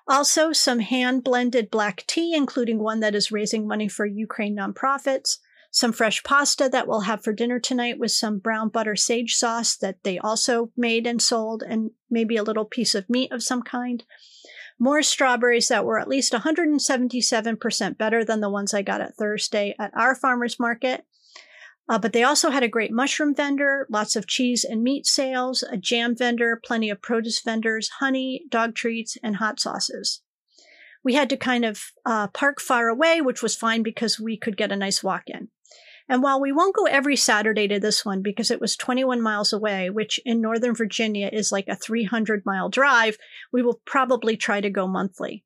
Also, 0.07 0.53
some 0.53 0.79
hand 0.79 1.25
blended 1.25 1.73
black 1.73 2.05
tea, 2.07 2.35
including 2.35 2.79
one 2.79 3.01
that 3.01 3.17
is 3.17 3.33
raising 3.33 3.67
money 3.67 3.89
for 3.89 4.07
Ukraine 4.07 4.57
nonprofits. 4.57 5.39
Some 5.73 5.93
fresh 5.93 6.23
pasta 6.23 6.69
that 6.69 6.87
we'll 6.87 7.01
have 7.01 7.25
for 7.25 7.33
dinner 7.33 7.59
tonight 7.59 7.99
with 7.99 8.13
some 8.13 8.39
brown 8.39 8.69
butter 8.69 8.95
sage 8.95 9.35
sauce 9.35 9.77
that 9.79 10.05
they 10.05 10.21
also 10.21 10.71
made 10.77 11.05
and 11.05 11.21
sold, 11.21 11.65
and 11.65 11.91
maybe 12.09 12.37
a 12.37 12.45
little 12.45 12.65
piece 12.65 12.95
of 12.95 13.11
meat 13.11 13.33
of 13.33 13.43
some 13.43 13.63
kind 13.63 14.05
more 14.79 15.03
strawberries 15.03 15.69
that 15.69 15.85
were 15.85 15.99
at 15.99 16.09
least 16.09 16.33
177% 16.33 17.99
better 17.99 18.25
than 18.25 18.41
the 18.41 18.51
ones 18.51 18.73
I 18.73 18.83
got 18.83 19.01
at 19.01 19.17
Thursday 19.17 19.75
at 19.79 19.93
our 19.97 20.15
farmer's 20.15 20.59
market. 20.59 21.05
Uh, 21.89 21.99
but 21.99 22.13
they 22.13 22.23
also 22.23 22.51
had 22.51 22.63
a 22.63 22.69
great 22.69 22.93
mushroom 22.93 23.35
vendor, 23.35 23.87
lots 23.91 24.15
of 24.15 24.27
cheese 24.27 24.63
and 24.63 24.83
meat 24.83 25.07
sales, 25.07 25.63
a 25.63 25.77
jam 25.77 26.15
vendor, 26.15 26.61
plenty 26.63 26.91
of 26.91 27.01
produce 27.01 27.41
vendors, 27.41 27.89
honey, 27.99 28.43
dog 28.51 28.75
treats, 28.75 29.17
and 29.23 29.37
hot 29.37 29.59
sauces. 29.59 30.21
We 31.03 31.15
had 31.15 31.31
to 31.31 31.37
kind 31.37 31.65
of 31.65 31.85
uh, 32.05 32.29
park 32.29 32.61
far 32.61 32.89
away, 32.89 33.23
which 33.23 33.43
was 33.43 33.57
fine 33.57 33.83
because 33.83 34.21
we 34.21 34.37
could 34.37 34.57
get 34.57 34.73
a 34.73 34.77
nice 34.77 35.03
walk 35.03 35.25
in. 35.29 35.49
And 36.09 36.23
while 36.23 36.41
we 36.41 36.53
won't 36.53 36.75
go 36.75 36.87
every 36.87 37.17
Saturday 37.17 37.69
to 37.69 37.79
this 37.79 38.05
one 38.05 38.23
because 38.23 38.51
it 38.51 38.61
was 38.61 38.77
21 38.77 39.21
miles 39.21 39.53
away, 39.53 39.91
which 39.91 40.19
in 40.25 40.41
Northern 40.41 40.75
Virginia 40.75 41.29
is 41.33 41.53
like 41.53 41.69
a 41.69 41.77
300 41.77 42.45
mile 42.47 42.71
drive, 42.71 43.19
we 43.53 43.63
will 43.63 43.81
probably 43.85 44.37
try 44.37 44.61
to 44.61 44.71
go 44.71 44.87
monthly. 44.87 45.45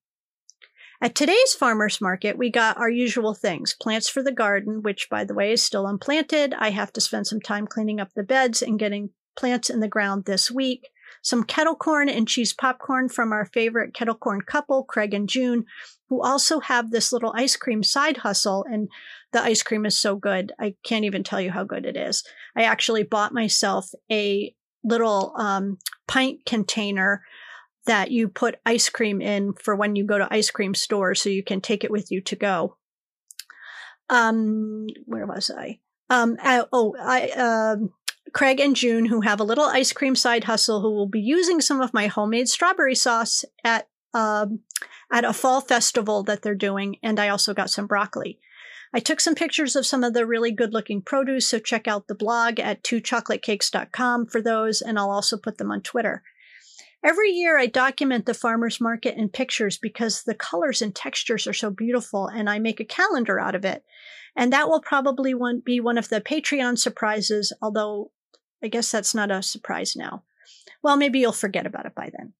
At 1.00 1.16
today's 1.16 1.52
farmer's 1.52 2.00
market, 2.00 2.38
we 2.38 2.48
got 2.48 2.78
our 2.78 2.88
usual 2.88 3.34
things 3.34 3.74
plants 3.74 4.08
for 4.08 4.22
the 4.22 4.30
garden, 4.30 4.82
which, 4.82 5.10
by 5.10 5.24
the 5.24 5.34
way, 5.34 5.50
is 5.50 5.60
still 5.60 5.88
unplanted. 5.88 6.54
I 6.56 6.70
have 6.70 6.92
to 6.92 7.00
spend 7.00 7.26
some 7.26 7.40
time 7.40 7.66
cleaning 7.66 7.98
up 7.98 8.10
the 8.14 8.22
beds 8.22 8.62
and 8.62 8.78
getting 8.78 9.10
plants 9.36 9.68
in 9.68 9.80
the 9.80 9.88
ground 9.88 10.26
this 10.26 10.48
week. 10.48 10.90
Some 11.22 11.44
kettle 11.44 11.76
corn 11.76 12.08
and 12.08 12.28
cheese 12.28 12.52
popcorn 12.52 13.08
from 13.08 13.32
our 13.32 13.46
favorite 13.46 13.94
kettle 13.94 14.16
corn 14.16 14.42
couple, 14.42 14.84
Craig 14.84 15.14
and 15.14 15.28
June, 15.28 15.64
who 16.08 16.20
also 16.20 16.60
have 16.60 16.90
this 16.90 17.12
little 17.12 17.32
ice 17.34 17.56
cream 17.56 17.82
side 17.82 18.18
hustle. 18.18 18.66
And 18.68 18.88
the 19.32 19.40
ice 19.40 19.62
cream 19.62 19.86
is 19.86 19.98
so 19.98 20.16
good. 20.16 20.52
I 20.58 20.74
can't 20.84 21.04
even 21.04 21.22
tell 21.22 21.40
you 21.40 21.52
how 21.52 21.64
good 21.64 21.86
it 21.86 21.96
is. 21.96 22.24
I 22.56 22.64
actually 22.64 23.04
bought 23.04 23.32
myself 23.32 23.90
a 24.10 24.54
little 24.84 25.32
um, 25.38 25.78
pint 26.08 26.44
container 26.44 27.22
that 27.86 28.10
you 28.10 28.28
put 28.28 28.60
ice 28.66 28.88
cream 28.88 29.20
in 29.20 29.54
for 29.54 29.74
when 29.74 29.96
you 29.96 30.04
go 30.04 30.18
to 30.18 30.32
ice 30.32 30.50
cream 30.50 30.74
stores 30.74 31.20
so 31.20 31.28
you 31.28 31.42
can 31.42 31.60
take 31.60 31.84
it 31.84 31.90
with 31.90 32.10
you 32.10 32.20
to 32.20 32.36
go. 32.36 32.76
Um, 34.08 34.88
where 35.06 35.26
was 35.26 35.50
I? 35.56 35.80
Um, 36.10 36.36
uh, 36.42 36.64
oh, 36.72 36.94
I, 37.00 37.30
um, 37.30 37.92
Craig 38.32 38.60
and 38.60 38.74
June, 38.74 39.06
who 39.06 39.20
have 39.20 39.40
a 39.40 39.44
little 39.44 39.64
ice 39.64 39.92
cream 39.92 40.16
side 40.16 40.44
hustle, 40.44 40.80
who 40.80 40.90
will 40.90 41.08
be 41.08 41.20
using 41.20 41.60
some 41.60 41.80
of 41.80 41.94
my 41.94 42.06
homemade 42.06 42.48
strawberry 42.48 42.94
sauce 42.94 43.44
at, 43.64 43.88
um, 44.14 44.60
at 45.12 45.24
a 45.24 45.32
fall 45.32 45.60
festival 45.60 46.22
that 46.24 46.42
they're 46.42 46.54
doing. 46.54 46.96
And 47.02 47.20
I 47.20 47.28
also 47.28 47.52
got 47.52 47.70
some 47.70 47.86
broccoli. 47.86 48.38
I 48.94 49.00
took 49.00 49.20
some 49.20 49.34
pictures 49.34 49.74
of 49.74 49.86
some 49.86 50.04
of 50.04 50.12
the 50.12 50.26
really 50.26 50.52
good 50.52 50.74
looking 50.74 51.00
produce, 51.00 51.48
so 51.48 51.58
check 51.58 51.88
out 51.88 52.08
the 52.08 52.14
blog 52.14 52.60
at 52.60 52.82
twochocolatecakes.com 52.84 54.26
for 54.26 54.42
those, 54.42 54.82
and 54.82 54.98
I'll 54.98 55.10
also 55.10 55.38
put 55.38 55.56
them 55.56 55.70
on 55.70 55.80
Twitter. 55.80 56.22
Every 57.02 57.30
year 57.30 57.58
I 57.58 57.66
document 57.66 58.26
the 58.26 58.34
farmer's 58.34 58.80
market 58.80 59.16
in 59.16 59.28
pictures 59.28 59.76
because 59.76 60.22
the 60.22 60.34
colors 60.34 60.82
and 60.82 60.94
textures 60.94 61.46
are 61.46 61.54
so 61.54 61.70
beautiful, 61.70 62.28
and 62.28 62.48
I 62.48 62.58
make 62.58 62.80
a 62.80 62.84
calendar 62.84 63.40
out 63.40 63.54
of 63.54 63.64
it. 63.64 63.82
And 64.36 64.52
that 64.52 64.68
will 64.68 64.80
probably 64.80 65.34
one, 65.34 65.60
be 65.64 65.80
one 65.80 65.98
of 65.98 66.08
the 66.08 66.20
Patreon 66.20 66.78
surprises, 66.78 67.52
although 67.60 68.11
I 68.62 68.68
guess 68.68 68.90
that's 68.90 69.14
not 69.14 69.30
a 69.30 69.42
surprise 69.42 69.96
now. 69.96 70.22
Well, 70.82 70.96
maybe 70.96 71.20
you'll 71.20 71.32
forget 71.32 71.66
about 71.66 71.86
it 71.86 71.94
by 71.94 72.10
then. 72.16 72.34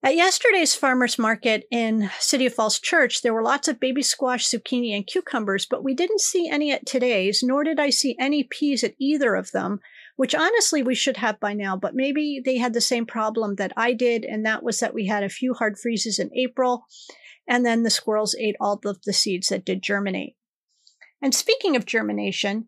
At 0.00 0.14
yesterday's 0.14 0.76
farmer's 0.76 1.18
market 1.18 1.66
in 1.72 2.08
City 2.20 2.46
of 2.46 2.54
Falls 2.54 2.78
Church, 2.78 3.22
there 3.22 3.34
were 3.34 3.42
lots 3.42 3.66
of 3.66 3.80
baby 3.80 4.02
squash, 4.02 4.46
zucchini, 4.46 4.94
and 4.94 5.04
cucumbers, 5.04 5.66
but 5.66 5.82
we 5.82 5.92
didn't 5.92 6.20
see 6.20 6.48
any 6.48 6.70
at 6.70 6.86
today's, 6.86 7.42
nor 7.42 7.64
did 7.64 7.80
I 7.80 7.90
see 7.90 8.14
any 8.18 8.44
peas 8.44 8.84
at 8.84 8.94
either 9.00 9.34
of 9.34 9.50
them, 9.50 9.80
which 10.14 10.36
honestly 10.36 10.84
we 10.84 10.94
should 10.94 11.16
have 11.16 11.40
by 11.40 11.52
now, 11.52 11.76
but 11.76 11.96
maybe 11.96 12.40
they 12.44 12.58
had 12.58 12.74
the 12.74 12.80
same 12.80 13.06
problem 13.06 13.56
that 13.56 13.72
I 13.76 13.92
did, 13.92 14.24
and 14.24 14.46
that 14.46 14.62
was 14.62 14.78
that 14.78 14.94
we 14.94 15.06
had 15.06 15.24
a 15.24 15.28
few 15.28 15.52
hard 15.54 15.76
freezes 15.76 16.20
in 16.20 16.30
April, 16.32 16.84
and 17.48 17.66
then 17.66 17.82
the 17.82 17.90
squirrels 17.90 18.36
ate 18.38 18.56
all 18.60 18.80
of 18.84 19.02
the 19.02 19.12
seeds 19.12 19.48
that 19.48 19.64
did 19.64 19.82
germinate. 19.82 20.36
And 21.20 21.34
speaking 21.34 21.74
of 21.74 21.86
germination, 21.86 22.66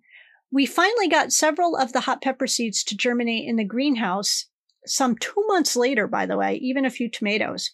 we 0.52 0.66
finally 0.66 1.08
got 1.08 1.32
several 1.32 1.76
of 1.76 1.92
the 1.92 2.00
hot 2.00 2.22
pepper 2.22 2.46
seeds 2.46 2.82
to 2.84 2.96
germinate 2.96 3.48
in 3.48 3.56
the 3.56 3.64
greenhouse 3.64 4.46
some 4.86 5.16
two 5.16 5.44
months 5.46 5.76
later, 5.76 6.06
by 6.06 6.26
the 6.26 6.36
way, 6.36 6.54
even 6.56 6.84
a 6.84 6.90
few 6.90 7.08
tomatoes. 7.08 7.72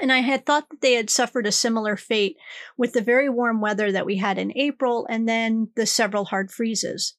And 0.00 0.12
I 0.12 0.18
had 0.18 0.46
thought 0.46 0.68
that 0.70 0.80
they 0.80 0.94
had 0.94 1.10
suffered 1.10 1.46
a 1.46 1.52
similar 1.52 1.96
fate 1.96 2.36
with 2.76 2.92
the 2.92 3.02
very 3.02 3.28
warm 3.28 3.60
weather 3.60 3.92
that 3.92 4.06
we 4.06 4.16
had 4.16 4.38
in 4.38 4.56
April 4.56 5.06
and 5.10 5.28
then 5.28 5.68
the 5.76 5.86
several 5.86 6.24
hard 6.24 6.50
freezes. 6.50 7.16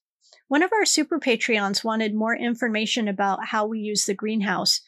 One 0.48 0.62
of 0.62 0.72
our 0.72 0.84
super 0.84 1.18
Patreons 1.18 1.84
wanted 1.84 2.14
more 2.14 2.36
information 2.36 3.08
about 3.08 3.46
how 3.46 3.66
we 3.66 3.78
use 3.78 4.04
the 4.04 4.14
greenhouse. 4.14 4.80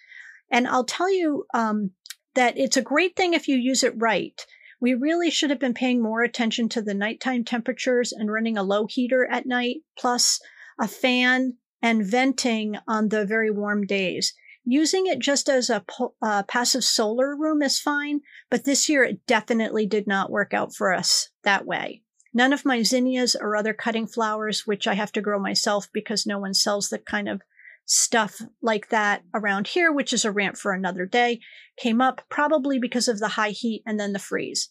And 0.51 0.67
I'll 0.67 0.85
tell 0.85 1.13
you 1.13 1.47
um, 1.55 1.93
that 2.35 2.59
it's 2.59 2.77
a 2.77 2.83
great 2.83 3.17
thing 3.17 3.33
if 3.33 3.49
you 3.49 3.57
use 3.57 3.83
it 3.83 3.95
right. 3.97 4.45
We 4.85 4.93
really 4.93 5.31
should 5.31 5.49
have 5.49 5.59
been 5.59 5.73
paying 5.73 6.03
more 6.03 6.23
attention 6.23 6.69
to 6.69 6.83
the 6.83 6.93
nighttime 6.93 7.43
temperatures 7.43 8.13
and 8.13 8.31
running 8.31 8.59
a 8.59 8.63
low 8.63 8.87
heater 8.87 9.25
at 9.25 9.47
night, 9.47 9.77
plus 9.97 10.43
a 10.79 10.87
fan 10.87 11.55
and 11.81 12.05
venting 12.05 12.77
on 12.87 13.09
the 13.09 13.25
very 13.25 13.51
warm 13.51 13.87
days. 13.87 14.35
Using 14.63 15.07
it 15.07 15.21
just 15.21 15.49
as 15.49 15.71
a 15.71 15.83
uh, 16.21 16.43
passive 16.43 16.85
solar 16.85 17.35
room 17.35 17.63
is 17.63 17.81
fine, 17.81 18.21
but 18.51 18.67
this 18.67 18.87
year 18.87 19.03
it 19.05 19.25
definitely 19.27 19.87
did 19.87 20.07
not 20.07 20.31
work 20.31 20.53
out 20.53 20.75
for 20.75 20.93
us 20.93 21.31
that 21.45 21.65
way. 21.65 22.03
None 22.35 22.53
of 22.53 22.67
my 22.67 22.83
zinnias 22.83 23.35
or 23.35 23.57
other 23.57 23.73
cutting 23.73 24.07
flowers, 24.07 24.67
which 24.67 24.87
I 24.87 24.93
have 24.93 25.13
to 25.13 25.23
grow 25.23 25.39
myself 25.39 25.89
because 25.95 26.27
no 26.27 26.39
one 26.39 26.53
sells 26.53 26.91
the 26.91 26.99
kind 26.99 27.31
of 27.31 27.41
stuff 27.87 28.43
like 28.61 28.91
that 28.91 29.23
around 29.33 29.69
here, 29.69 29.91
which 29.91 30.13
is 30.13 30.27
a 30.27 30.31
rant 30.31 30.59
for 30.59 30.73
another 30.73 31.07
day, 31.07 31.41
came 31.79 32.03
up 32.03 32.21
probably 32.29 32.79
because 32.79 33.09
of 33.09 33.19
the 33.19 33.29
high 33.29 33.51
heat 33.51 33.83
and 33.87 33.99
then 33.99 34.13
the 34.13 34.19
freeze. 34.19 34.69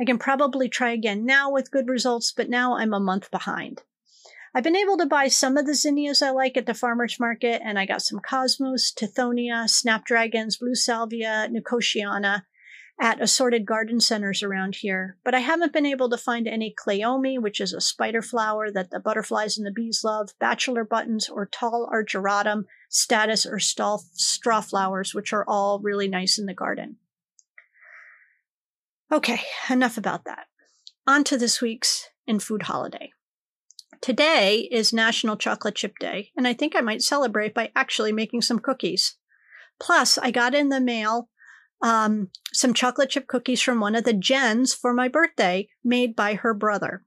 I 0.00 0.04
can 0.04 0.18
probably 0.18 0.68
try 0.68 0.92
again 0.92 1.24
now 1.24 1.50
with 1.50 1.70
good 1.70 1.88
results, 1.88 2.32
but 2.32 2.48
now 2.48 2.76
I'm 2.76 2.92
a 2.92 3.00
month 3.00 3.30
behind. 3.30 3.82
I've 4.54 4.64
been 4.64 4.76
able 4.76 4.96
to 4.98 5.06
buy 5.06 5.28
some 5.28 5.56
of 5.56 5.66
the 5.66 5.74
zinnias 5.74 6.22
I 6.22 6.30
like 6.30 6.56
at 6.56 6.66
the 6.66 6.74
farmer's 6.74 7.18
market, 7.18 7.60
and 7.64 7.78
I 7.78 7.86
got 7.86 8.02
some 8.02 8.20
cosmos, 8.20 8.92
tithonia, 8.92 9.68
snapdragons, 9.68 10.58
blue 10.58 10.74
salvia, 10.76 11.48
nicotiana 11.50 12.44
at 13.00 13.20
assorted 13.20 13.66
garden 13.66 13.98
centers 13.98 14.42
around 14.42 14.76
here. 14.76 15.16
But 15.24 15.34
I 15.34 15.40
haven't 15.40 15.72
been 15.72 15.86
able 15.86 16.08
to 16.10 16.16
find 16.16 16.46
any 16.46 16.72
cleome, 16.72 17.42
which 17.42 17.60
is 17.60 17.72
a 17.72 17.80
spider 17.80 18.22
flower 18.22 18.70
that 18.70 18.90
the 18.90 19.00
butterflies 19.00 19.58
and 19.58 19.66
the 19.66 19.72
bees 19.72 20.02
love, 20.04 20.30
bachelor 20.38 20.84
buttons, 20.84 21.28
or 21.28 21.46
tall 21.46 21.90
ageratum, 21.92 22.66
statice, 22.88 23.46
or 23.46 23.58
straw 23.58 24.60
flowers, 24.60 25.14
which 25.14 25.32
are 25.32 25.44
all 25.48 25.80
really 25.80 26.06
nice 26.06 26.38
in 26.38 26.46
the 26.46 26.54
garden. 26.54 26.96
Okay, 29.12 29.40
enough 29.70 29.98
about 29.98 30.24
that. 30.24 30.46
On 31.06 31.24
to 31.24 31.36
this 31.36 31.60
week's 31.60 32.08
in 32.26 32.38
food 32.40 32.62
holiday. 32.62 33.10
Today 34.00 34.68
is 34.70 34.92
National 34.92 35.36
Chocolate 35.36 35.74
Chip 35.74 35.98
Day, 36.00 36.30
and 36.36 36.48
I 36.48 36.54
think 36.54 36.74
I 36.74 36.80
might 36.80 37.02
celebrate 37.02 37.54
by 37.54 37.70
actually 37.76 38.12
making 38.12 38.42
some 38.42 38.58
cookies. 38.58 39.16
Plus, 39.80 40.18
I 40.18 40.30
got 40.30 40.54
in 40.54 40.68
the 40.68 40.80
mail 40.80 41.28
um, 41.82 42.30
some 42.52 42.72
chocolate 42.72 43.10
chip 43.10 43.26
cookies 43.26 43.60
from 43.60 43.80
one 43.80 43.94
of 43.94 44.04
the 44.04 44.14
Jens 44.14 44.72
for 44.72 44.94
my 44.94 45.08
birthday, 45.08 45.68
made 45.84 46.16
by 46.16 46.34
her 46.34 46.54
brother. 46.54 47.04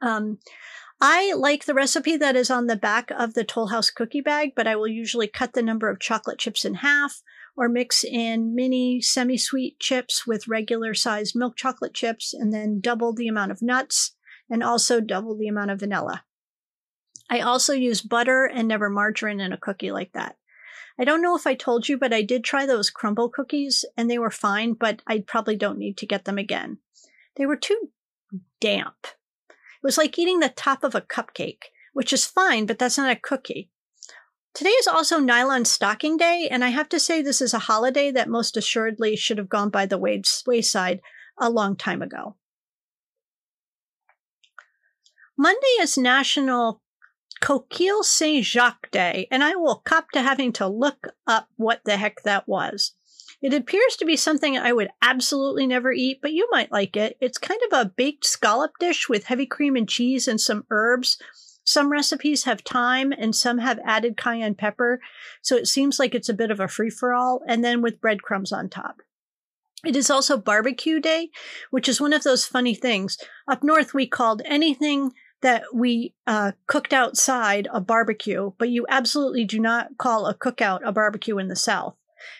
Um, 0.00 0.38
I 1.00 1.34
like 1.34 1.66
the 1.66 1.74
recipe 1.74 2.16
that 2.16 2.36
is 2.36 2.50
on 2.50 2.68
the 2.68 2.76
back 2.76 3.10
of 3.10 3.34
the 3.34 3.44
Toll 3.44 3.68
House 3.68 3.90
cookie 3.90 4.22
bag, 4.22 4.52
but 4.56 4.66
I 4.66 4.76
will 4.76 4.88
usually 4.88 5.28
cut 5.28 5.52
the 5.52 5.62
number 5.62 5.90
of 5.90 6.00
chocolate 6.00 6.38
chips 6.38 6.64
in 6.64 6.76
half 6.76 7.20
or 7.56 7.68
mix 7.68 8.04
in 8.04 8.54
mini 8.54 9.00
semi 9.00 9.36
sweet 9.36 9.78
chips 9.78 10.26
with 10.26 10.48
regular 10.48 10.94
sized 10.94 11.36
milk 11.36 11.56
chocolate 11.56 11.94
chips 11.94 12.32
and 12.32 12.52
then 12.52 12.80
double 12.80 13.12
the 13.12 13.28
amount 13.28 13.52
of 13.52 13.62
nuts 13.62 14.14
and 14.50 14.62
also 14.62 15.00
double 15.00 15.36
the 15.36 15.48
amount 15.48 15.70
of 15.70 15.80
vanilla. 15.80 16.24
I 17.30 17.40
also 17.40 17.72
use 17.72 18.02
butter 18.02 18.44
and 18.44 18.68
never 18.68 18.90
margarine 18.90 19.40
in 19.40 19.52
a 19.52 19.58
cookie 19.58 19.90
like 19.90 20.12
that. 20.12 20.36
I 20.98 21.04
don't 21.04 21.22
know 21.22 21.34
if 21.34 21.46
I 21.46 21.54
told 21.54 21.88
you, 21.88 21.96
but 21.96 22.12
I 22.12 22.22
did 22.22 22.44
try 22.44 22.66
those 22.66 22.90
crumble 22.90 23.30
cookies 23.30 23.84
and 23.96 24.10
they 24.10 24.18
were 24.18 24.30
fine, 24.30 24.74
but 24.74 25.00
I 25.06 25.24
probably 25.26 25.56
don't 25.56 25.78
need 25.78 25.96
to 25.98 26.06
get 26.06 26.26
them 26.26 26.38
again. 26.38 26.78
They 27.36 27.46
were 27.46 27.56
too 27.56 27.90
damp. 28.60 29.06
It 29.48 29.82
was 29.82 29.96
like 29.96 30.18
eating 30.18 30.40
the 30.40 30.50
top 30.50 30.84
of 30.84 30.94
a 30.94 31.00
cupcake, 31.00 31.64
which 31.92 32.12
is 32.12 32.26
fine, 32.26 32.66
but 32.66 32.78
that's 32.78 32.98
not 32.98 33.10
a 33.10 33.16
cookie. 33.16 33.70
Today 34.54 34.70
is 34.70 34.86
also 34.86 35.18
Nylon 35.18 35.64
Stocking 35.64 36.18
Day, 36.18 36.46
and 36.50 36.62
I 36.62 36.68
have 36.68 36.88
to 36.90 37.00
say 37.00 37.22
this 37.22 37.40
is 37.40 37.54
a 37.54 37.58
holiday 37.58 38.10
that 38.10 38.28
most 38.28 38.56
assuredly 38.56 39.16
should 39.16 39.38
have 39.38 39.48
gone 39.48 39.70
by 39.70 39.86
the 39.86 39.98
wayside 39.98 41.00
a 41.38 41.48
long 41.48 41.74
time 41.74 42.02
ago. 42.02 42.36
Monday 45.38 45.80
is 45.80 45.96
National 45.96 46.82
Coquille 47.40 48.02
Saint 48.02 48.44
Jacques 48.44 48.90
Day, 48.90 49.26
and 49.30 49.42
I 49.42 49.56
will 49.56 49.76
cop 49.86 50.10
to 50.10 50.20
having 50.20 50.52
to 50.54 50.68
look 50.68 51.08
up 51.26 51.48
what 51.56 51.80
the 51.84 51.96
heck 51.96 52.22
that 52.24 52.46
was. 52.46 52.92
It 53.40 53.54
appears 53.54 53.96
to 53.96 54.04
be 54.04 54.16
something 54.16 54.56
I 54.56 54.72
would 54.72 54.90
absolutely 55.00 55.66
never 55.66 55.92
eat, 55.92 56.20
but 56.20 56.32
you 56.32 56.46
might 56.52 56.70
like 56.70 56.96
it. 56.96 57.16
It's 57.20 57.38
kind 57.38 57.60
of 57.70 57.80
a 57.80 57.90
baked 57.90 58.26
scallop 58.26 58.72
dish 58.78 59.08
with 59.08 59.24
heavy 59.24 59.46
cream 59.46 59.76
and 59.76 59.88
cheese 59.88 60.28
and 60.28 60.40
some 60.40 60.64
herbs. 60.70 61.18
Some 61.64 61.90
recipes 61.90 62.44
have 62.44 62.60
thyme 62.62 63.12
and 63.12 63.34
some 63.34 63.58
have 63.58 63.78
added 63.84 64.16
cayenne 64.16 64.54
pepper, 64.54 65.00
so 65.42 65.56
it 65.56 65.68
seems 65.68 65.98
like 65.98 66.14
it's 66.14 66.28
a 66.28 66.34
bit 66.34 66.50
of 66.50 66.60
a 66.60 66.68
free 66.68 66.90
for 66.90 67.14
all, 67.14 67.42
and 67.46 67.64
then 67.64 67.82
with 67.82 68.00
breadcrumbs 68.00 68.52
on 68.52 68.68
top. 68.68 69.02
It 69.84 69.96
is 69.96 70.10
also 70.10 70.36
barbecue 70.36 71.00
day, 71.00 71.30
which 71.70 71.88
is 71.88 72.00
one 72.00 72.12
of 72.12 72.22
those 72.22 72.46
funny 72.46 72.74
things. 72.74 73.18
Up 73.48 73.62
north, 73.62 73.94
we 73.94 74.06
called 74.06 74.42
anything 74.44 75.12
that 75.40 75.64
we 75.74 76.14
uh, 76.26 76.52
cooked 76.68 76.92
outside 76.92 77.68
a 77.72 77.80
barbecue, 77.80 78.52
but 78.58 78.70
you 78.70 78.86
absolutely 78.88 79.44
do 79.44 79.58
not 79.58 79.98
call 79.98 80.26
a 80.26 80.34
cookout 80.34 80.80
a 80.84 80.92
barbecue 80.92 81.38
in 81.38 81.48
the 81.48 81.56
South. 81.56 81.96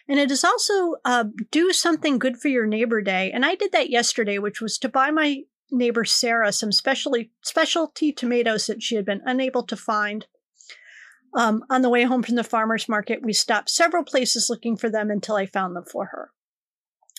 And 0.09 0.21
it 0.21 0.31
is 0.31 0.45
also 0.45 0.97
uh, 1.05 1.25
do 1.51 1.73
something 1.73 2.19
good 2.19 2.37
for 2.37 2.47
your 2.47 2.67
neighbor 2.67 3.03
day. 3.03 3.33
And 3.33 3.45
I 3.45 3.57
did 3.57 3.73
that 3.73 3.91
yesterday, 3.91 4.39
which 4.39 4.61
was 4.61 4.79
to 4.79 4.89
buy 4.89 5.11
my 5.11 5.43
neighbor 5.73 6.05
Sarah 6.05 6.53
some 6.53 6.71
specially 6.73 7.33
specialty 7.43 8.13
tomatoes 8.13 8.67
that 8.67 8.83
she 8.83 8.97
had 8.97 9.05
been 9.05 9.23
unable 9.25 9.63
to 9.65 9.77
find. 9.77 10.27
Um, 11.35 11.65
on 11.71 11.81
the 11.83 11.89
way 11.89 12.05
home 12.05 12.23
from 12.23 12.35
the 12.35 12.45
farmer's 12.45 12.89
market, 12.89 13.23
we 13.23 13.33
stopped 13.33 13.71
several 13.71 14.05
places 14.05 14.51
looking 14.51 14.77
for 14.77 14.91
them 14.91 15.11
until 15.11 15.37
I 15.37 15.47
found 15.47 15.75
them 15.75 15.85
for 15.91 16.07
her. 16.07 16.31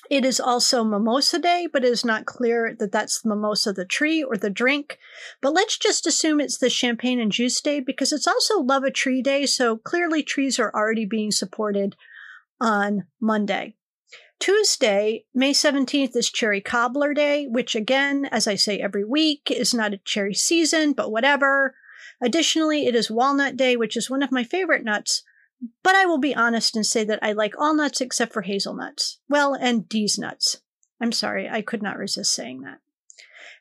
It 0.09 0.25
is 0.25 0.39
also 0.39 0.83
Mimosa 0.83 1.39
Day, 1.39 1.67
but 1.71 1.83
it 1.83 1.91
is 1.91 2.03
not 2.05 2.25
clear 2.25 2.75
that 2.77 2.91
that's 2.91 3.21
the 3.21 3.29
mimosa 3.29 3.71
the 3.71 3.85
tree 3.85 4.21
or 4.21 4.35
the 4.35 4.49
drink. 4.49 4.99
But 5.41 5.53
let's 5.53 5.77
just 5.77 6.05
assume 6.05 6.41
it's 6.41 6.57
the 6.57 6.69
champagne 6.69 7.19
and 7.19 7.31
juice 7.31 7.59
day 7.61 7.79
because 7.79 8.11
it's 8.11 8.27
also 8.27 8.59
Love 8.59 8.83
a 8.83 8.91
Tree 8.91 9.21
Day, 9.21 9.45
so 9.45 9.77
clearly 9.77 10.21
trees 10.21 10.59
are 10.59 10.71
already 10.75 11.05
being 11.05 11.31
supported 11.31 11.95
on 12.59 13.05
Monday. 13.21 13.75
Tuesday, 14.43 15.23
May 15.33 15.53
17th, 15.53 16.17
is 16.17 16.29
Cherry 16.29 16.59
Cobbler 16.59 17.13
Day, 17.13 17.47
which, 17.47 17.75
again, 17.75 18.25
as 18.29 18.45
I 18.45 18.55
say 18.55 18.77
every 18.77 19.05
week, 19.05 19.49
is 19.49 19.73
not 19.73 19.93
a 19.93 19.99
cherry 19.99 20.33
season, 20.33 20.91
but 20.91 21.13
whatever. 21.13 21.75
Additionally, 22.21 22.85
it 22.85 22.93
is 22.93 23.09
Walnut 23.09 23.55
Day, 23.55 23.77
which 23.77 23.95
is 23.95 24.09
one 24.09 24.21
of 24.21 24.33
my 24.33 24.43
favorite 24.43 24.83
nuts, 24.83 25.23
but 25.81 25.95
I 25.95 26.05
will 26.05 26.17
be 26.17 26.35
honest 26.35 26.75
and 26.75 26.85
say 26.85 27.05
that 27.05 27.19
I 27.21 27.31
like 27.31 27.53
all 27.57 27.73
nuts 27.73 28.01
except 28.01 28.33
for 28.33 28.41
hazelnuts. 28.41 29.19
Well, 29.29 29.53
and 29.53 29.87
D's 29.87 30.19
nuts. 30.19 30.57
I'm 30.99 31.13
sorry, 31.13 31.47
I 31.47 31.61
could 31.61 31.81
not 31.81 31.97
resist 31.97 32.35
saying 32.35 32.63
that. 32.63 32.79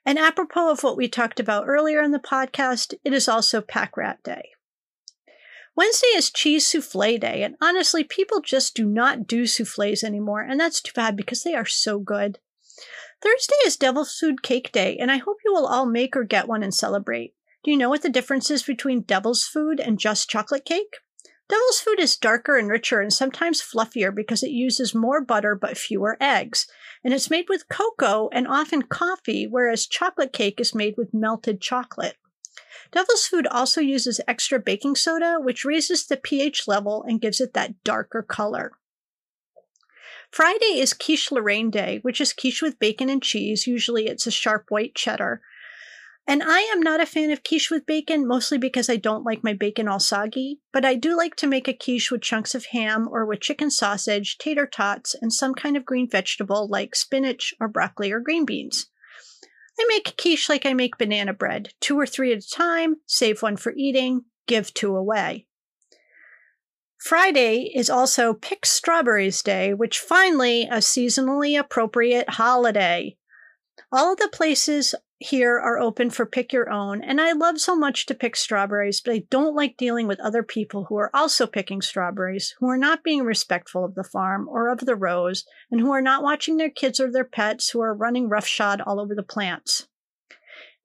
And 0.05 0.19
apropos 0.19 0.73
of 0.73 0.83
what 0.83 0.97
we 0.97 1.07
talked 1.07 1.39
about 1.39 1.69
earlier 1.69 2.03
in 2.03 2.11
the 2.11 2.19
podcast, 2.19 2.95
it 3.05 3.13
is 3.13 3.29
also 3.29 3.61
Pack 3.61 3.97
Rat 3.97 4.21
Day. 4.25 4.52
Wednesday 5.75 6.09
is 6.15 6.31
Cheese 6.31 6.67
Souffle 6.67 7.19
Day, 7.19 7.43
and 7.43 7.57
honestly, 7.63 8.05
people 8.05 8.43
just 8.43 8.75
do 8.75 8.85
not 8.85 9.27
do 9.27 9.47
souffles 9.47 10.05
anymore, 10.05 10.43
and 10.43 10.61
that's 10.61 10.83
too 10.83 10.93
bad 10.95 11.17
because 11.17 11.43
they 11.43 11.55
are 11.55 11.65
so 11.65 11.99
good. 11.99 12.39
Thursday 13.23 13.57
is 13.65 13.79
Devil's 13.79 14.15
Food 14.15 14.43
Cake 14.43 14.71
Day, 14.71 14.99
and 14.99 15.11
I 15.11 15.17
hope 15.17 15.39
you 15.43 15.53
will 15.53 15.67
all 15.67 15.87
make 15.87 16.15
or 16.15 16.25
get 16.25 16.47
one 16.47 16.63
and 16.63 16.75
celebrate. 16.75 17.35
Do 17.65 17.71
you 17.71 17.79
know 17.79 17.89
what 17.89 18.03
the 18.03 18.11
difference 18.11 18.51
is 18.51 18.63
between 18.63 19.03
devil's 19.03 19.45
food 19.45 19.81
and 19.81 19.99
just 19.99 20.29
chocolate 20.29 20.67
cake? 20.67 20.97
Devil's 21.49 21.81
food 21.81 22.01
is 22.01 22.17
darker 22.17 22.59
and 22.59 22.69
richer 22.69 23.01
and 23.01 23.13
sometimes 23.13 23.63
fluffier 23.63 24.15
because 24.15 24.43
it 24.43 24.51
uses 24.51 24.95
more 24.95 25.25
butter 25.25 25.55
but 25.55 25.79
fewer 25.79 26.19
eggs. 26.21 26.67
And 27.03 27.15
it's 27.15 27.31
made 27.31 27.47
with 27.49 27.69
cocoa 27.71 28.29
and 28.31 28.47
often 28.47 28.83
coffee, 28.83 29.47
whereas 29.47 29.87
chocolate 29.87 30.35
cake 30.35 30.61
is 30.61 30.75
made 30.75 30.97
with 30.99 31.15
melted 31.15 31.63
chocolate. 31.63 32.17
Devil's 32.93 33.27
food 33.27 33.47
also 33.47 33.81
uses 33.81 34.21
extra 34.29 34.59
baking 34.59 34.97
soda, 34.97 35.39
which 35.41 35.65
raises 35.65 36.07
the 36.07 36.17
pH 36.17 36.69
level 36.69 37.05
and 37.09 37.21
gives 37.21 37.41
it 37.41 37.55
that 37.55 37.83
darker 37.85 38.23
color. 38.23 38.73
Friday 40.31 40.79
is 40.79 40.95
quiche 40.95 41.33
Lorraine 41.33 41.71
Day, 41.71 41.99
which 42.03 42.21
is 42.21 42.33
quiche 42.33 42.63
with 42.63 42.79
bacon 42.79 43.09
and 43.09 43.23
cheese. 43.23 43.67
Usually 43.67 44.07
it's 44.07 44.27
a 44.27 44.31
sharp 44.31 44.67
white 44.69 44.95
cheddar. 44.95 45.43
And 46.27 46.43
I 46.43 46.61
am 46.61 46.81
not 46.81 47.01
a 47.01 47.07
fan 47.07 47.31
of 47.31 47.43
quiche 47.43 47.71
with 47.71 47.85
bacon, 47.85 48.27
mostly 48.27 48.57
because 48.57 48.89
I 48.89 48.97
don't 48.97 49.25
like 49.25 49.43
my 49.43 49.55
bacon 49.55 49.89
all 49.89 49.99
soggy, 49.99 50.61
but 50.73 50.85
I 50.85 50.95
do 50.95 51.17
like 51.17 51.35
to 51.37 51.47
make 51.47 51.67
a 51.67 51.75
quiche 51.75 52.11
with 52.11 52.23
chunks 52.23 52.55
of 52.55 52.67
ham 52.67 53.09
or 53.11 53.27
with 53.27 53.41
chicken 53.41 53.71
sausage, 53.71 54.39
tater 54.39 54.67
tots, 54.67 55.17
and 55.21 55.33
some 55.33 55.55
kind 55.55 55.77
of 55.77 55.85
green 55.85 56.09
vegetable 56.09 56.69
like 56.69 56.95
spinach 56.95 57.53
or 57.59 57.69
broccoli 57.69 58.13
or 58.13 58.21
green 58.21 58.45
beans. 58.45 58.89
I 59.83 59.85
make 59.89 60.17
quiche 60.17 60.49
like 60.49 60.65
I 60.65 60.75
make 60.75 60.97
banana 60.97 61.33
bread, 61.33 61.71
two 61.81 61.99
or 61.99 62.07
three 62.07 62.33
at 62.33 62.39
a 62.39 62.49
time, 62.49 62.97
save 63.07 63.43
one 63.43 63.57
for 63.57 63.73
eating, 63.77 64.23
give 64.47 64.73
two 64.73 64.95
away. 64.97 65.47
Friday 66.99 67.73
is 67.75 67.91
also 67.91 68.33
Pick 68.33 68.65
Strawberries 68.65 69.43
Day, 69.43 69.75
which 69.75 69.99
finally 69.99 70.63
a 70.65 70.77
seasonally 70.77 71.59
appropriate 71.59 72.31
holiday. 72.31 73.17
All 73.91 74.13
of 74.13 74.19
the 74.19 74.29
places 74.29 74.95
here 75.23 75.59
are 75.59 75.79
open 75.79 76.11
for 76.11 76.27
pick 76.27 76.53
your 76.53 76.71
own, 76.71 77.03
and 77.03 77.21
I 77.21 77.33
love 77.33 77.61
so 77.61 77.75
much 77.75 78.07
to 78.07 78.15
pick 78.15 78.37
strawberries, 78.37 79.01
but 79.01 79.15
I 79.15 79.25
don't 79.31 79.55
like 79.55 79.77
dealing 79.77 80.07
with 80.07 80.21
other 80.21 80.43
people 80.43 80.85
who 80.85 80.97
are 80.97 81.11
also 81.15 81.47
picking 81.47 81.81
strawberries, 81.83 82.55
who 82.59 82.69
are 82.69 82.77
not 82.77 83.03
being 83.03 83.23
respectful 83.23 83.85
of 83.85 83.95
the 83.95 84.05
farm 84.05 84.49
or 84.49 84.69
of 84.69 84.81
the 84.81 84.97
rows, 84.97 85.45
and 85.71 85.81
who 85.81 85.93
are 85.93 86.03
not 86.03 86.23
watching 86.23 86.57
their 86.57 86.71
kids 86.71 87.01
or 87.01 87.11
their 87.11 87.25
pets 87.25 87.71
who 87.71 87.81
are 87.81 87.95
running 87.95 88.29
roughshod 88.29 88.81
all 88.81 89.01
over 89.01 89.15
the 89.15 89.23
plants. 89.23 89.89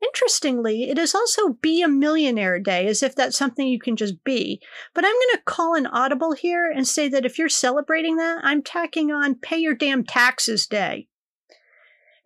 Interestingly, 0.01 0.89
it 0.89 0.99
is 0.99 1.15
also 1.15 1.53
Be 1.53 1.81
a 1.81 1.87
Millionaire 1.87 2.59
Day, 2.59 2.85
as 2.85 3.01
if 3.01 3.15
that's 3.15 3.37
something 3.37 3.67
you 3.67 3.79
can 3.79 3.95
just 3.95 4.23
be. 4.23 4.61
But 4.93 5.05
I'm 5.05 5.11
going 5.11 5.37
to 5.37 5.43
call 5.45 5.73
an 5.73 5.87
audible 5.87 6.33
here 6.33 6.69
and 6.69 6.87
say 6.87 7.09
that 7.09 7.25
if 7.25 7.39
you're 7.39 7.49
celebrating 7.49 8.17
that, 8.17 8.41
I'm 8.43 8.61
tacking 8.61 9.11
on 9.11 9.35
Pay 9.35 9.57
Your 9.57 9.73
Damn 9.73 10.03
Taxes 10.03 10.67
Day. 10.67 11.07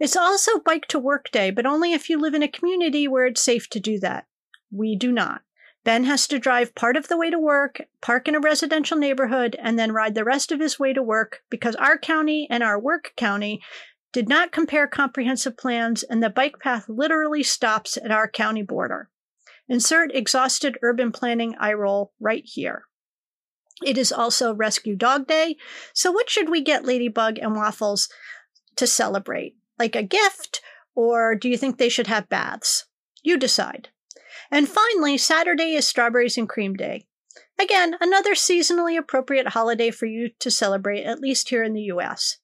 It's 0.02 0.16
also 0.16 0.58
bike 0.58 0.88
to 0.88 0.98
work 0.98 1.30
day, 1.30 1.52
but 1.52 1.68
only 1.68 1.94
if 1.94 2.10
you 2.10 2.20
live 2.20 2.34
in 2.34 2.42
a 2.42 2.48
community 2.48 3.08
where 3.08 3.28
it's 3.28 3.40
safe 3.40 3.70
to 3.70 3.80
do 3.80 4.00
that. 4.00 4.26
We 4.72 4.96
do 4.96 5.12
not. 5.12 5.44
Ben 5.84 6.06
has 6.06 6.28
to 6.30 6.40
drive 6.40 6.74
part 6.74 6.98
of 6.98 7.08
the 7.08 7.18
way 7.18 7.30
to 7.30 7.38
work, 7.38 7.84
park 8.02 8.28
in 8.28 8.34
a 8.34 8.40
residential 8.40 8.98
neighborhood, 8.98 9.56
and 9.62 9.78
then 9.78 9.92
ride 9.92 10.16
the 10.16 10.24
rest 10.24 10.52
of 10.52 10.60
his 10.60 10.80
way 10.80 10.92
to 10.92 11.04
work 11.04 11.44
because 11.52 11.76
our 11.76 12.00
county 12.00 12.48
and 12.50 12.64
our 12.64 12.80
work 12.80 13.14
county 13.16 13.62
did 14.12 14.28
not 14.28 14.52
compare 14.52 14.88
comprehensive 14.88 15.56
plans, 15.56 16.02
and 16.02 16.24
the 16.24 16.32
bike 16.32 16.58
path 16.60 16.90
literally 16.90 17.44
stops 17.44 17.96
at 17.96 18.10
our 18.10 18.28
county 18.28 18.64
border. 18.64 19.08
Insert 19.70 20.16
exhausted 20.16 20.80
urban 20.82 21.12
planning 21.12 21.54
eye 21.60 21.74
roll 21.74 22.12
right 22.20 22.44
here. 22.44 22.86
It 23.86 24.00
is 24.00 24.12
also 24.12 24.56
Rescue 24.56 24.96
Dog 24.96 25.28
Day, 25.28 25.58
so 25.94 26.12
what 26.12 26.28
should 26.28 26.50
we 26.50 26.62
get 26.62 26.86
Ladybug 26.86 27.38
and 27.38 27.56
Waffles 27.56 28.10
to 28.78 28.88
celebrate? 28.88 29.58
Like 29.82 29.96
a 29.96 30.04
gift, 30.04 30.62
or 30.94 31.34
do 31.34 31.50
you 31.50 31.58
think 31.58 31.80
they 31.80 31.90
should 31.90 32.06
have 32.06 32.30
baths? 32.30 32.86
You 33.24 33.36
decide. 33.36 33.90
And 34.52 34.70
finally, 34.70 35.18
Saturday 35.18 35.74
is 35.74 35.88
Strawberries 35.88 36.38
and 36.38 36.48
Cream 36.48 36.76
Day. 36.76 37.08
Again, 37.60 37.96
another 38.00 38.36
seasonally 38.36 38.96
appropriate 38.96 39.48
holiday 39.48 39.90
for 39.90 40.06
you 40.06 40.30
to 40.40 40.52
celebrate, 40.52 41.04
at 41.04 41.20
least 41.20 41.50
here 41.50 41.64
in 41.64 41.74
the 41.74 41.90
US. 41.94 42.38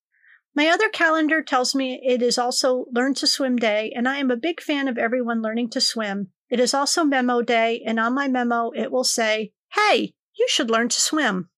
My 0.56 0.68
other 0.68 0.90
calendar 0.90 1.44
tells 1.44 1.76
me 1.76 2.02
it 2.04 2.24
is 2.24 2.40
also 2.40 2.86
Learn 2.92 3.14
to 3.14 3.28
Swim 3.28 3.58
Day, 3.58 3.94
and 3.96 4.10
I 4.10 4.18
am 4.18 4.32
a 4.32 4.36
big 4.36 4.60
fan 4.60 4.88
of 4.88 4.98
everyone 4.98 5.44
learning 5.44 5.70
to 5.72 5.82
swim. 5.82 6.32
It 6.50 6.60
is 6.60 6.74
also 6.74 7.04
Memo 7.04 7.44
Day, 7.44 7.84
and 7.86 8.00
on 8.00 8.16
my 8.16 8.28
memo 8.28 8.72
it 8.76 8.92
will 8.92 9.04
say, 9.04 9.52
Hey, 9.74 10.16
you 10.36 10.48
should 10.50 10.72
learn 10.72 10.90
to 10.90 11.00
swim. 11.00 11.50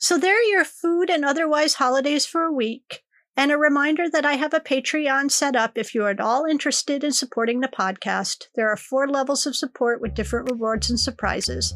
So 0.00 0.18
there 0.18 0.36
are 0.36 0.50
your 0.50 0.64
food 0.64 1.10
and 1.10 1.24
otherwise 1.24 1.74
holidays 1.74 2.26
for 2.26 2.42
a 2.42 2.52
week. 2.52 3.04
And 3.36 3.50
a 3.50 3.58
reminder 3.58 4.08
that 4.08 4.24
I 4.24 4.34
have 4.34 4.54
a 4.54 4.60
Patreon 4.60 5.28
set 5.30 5.56
up 5.56 5.72
if 5.74 5.92
you're 5.92 6.08
at 6.08 6.20
all 6.20 6.44
interested 6.44 7.02
in 7.02 7.12
supporting 7.12 7.60
the 7.60 7.68
podcast. 7.68 8.46
There 8.54 8.70
are 8.70 8.76
four 8.76 9.08
levels 9.08 9.44
of 9.44 9.56
support 9.56 10.00
with 10.00 10.14
different 10.14 10.50
rewards 10.52 10.88
and 10.88 11.00
surprises. 11.00 11.74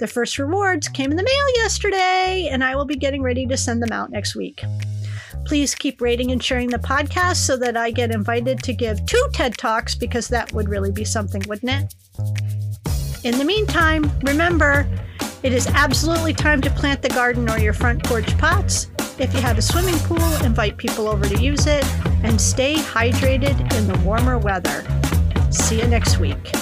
The 0.00 0.08
first 0.08 0.36
rewards 0.36 0.88
came 0.88 1.12
in 1.12 1.16
the 1.16 1.22
mail 1.22 1.62
yesterday, 1.62 2.48
and 2.50 2.64
I 2.64 2.74
will 2.74 2.86
be 2.86 2.96
getting 2.96 3.22
ready 3.22 3.46
to 3.46 3.56
send 3.56 3.82
them 3.82 3.92
out 3.92 4.10
next 4.10 4.34
week. 4.34 4.64
Please 5.44 5.76
keep 5.76 6.00
rating 6.00 6.32
and 6.32 6.42
sharing 6.42 6.70
the 6.70 6.78
podcast 6.78 7.36
so 7.36 7.56
that 7.56 7.76
I 7.76 7.92
get 7.92 8.10
invited 8.10 8.64
to 8.64 8.72
give 8.72 9.06
two 9.06 9.28
TED 9.32 9.56
Talks 9.56 9.94
because 9.94 10.26
that 10.28 10.52
would 10.52 10.68
really 10.68 10.90
be 10.90 11.04
something, 11.04 11.42
wouldn't 11.46 11.70
it? 11.70 11.94
In 13.22 13.38
the 13.38 13.44
meantime, 13.44 14.10
remember, 14.22 14.88
it 15.44 15.52
is 15.52 15.68
absolutely 15.68 16.34
time 16.34 16.60
to 16.62 16.70
plant 16.70 17.00
the 17.00 17.10
garden 17.10 17.48
or 17.48 17.58
your 17.58 17.72
front 17.72 18.02
porch 18.02 18.36
pots. 18.38 18.88
If 19.18 19.32
you 19.32 19.40
have 19.40 19.56
a 19.56 19.62
swimming 19.62 19.98
pool, 20.00 20.22
invite 20.44 20.76
people 20.76 21.08
over 21.08 21.24
to 21.24 21.42
use 21.42 21.66
it 21.66 21.84
and 22.22 22.38
stay 22.38 22.74
hydrated 22.74 23.58
in 23.74 23.86
the 23.86 23.98
warmer 24.04 24.36
weather. 24.36 24.84
See 25.50 25.80
you 25.80 25.86
next 25.86 26.18
week. 26.18 26.52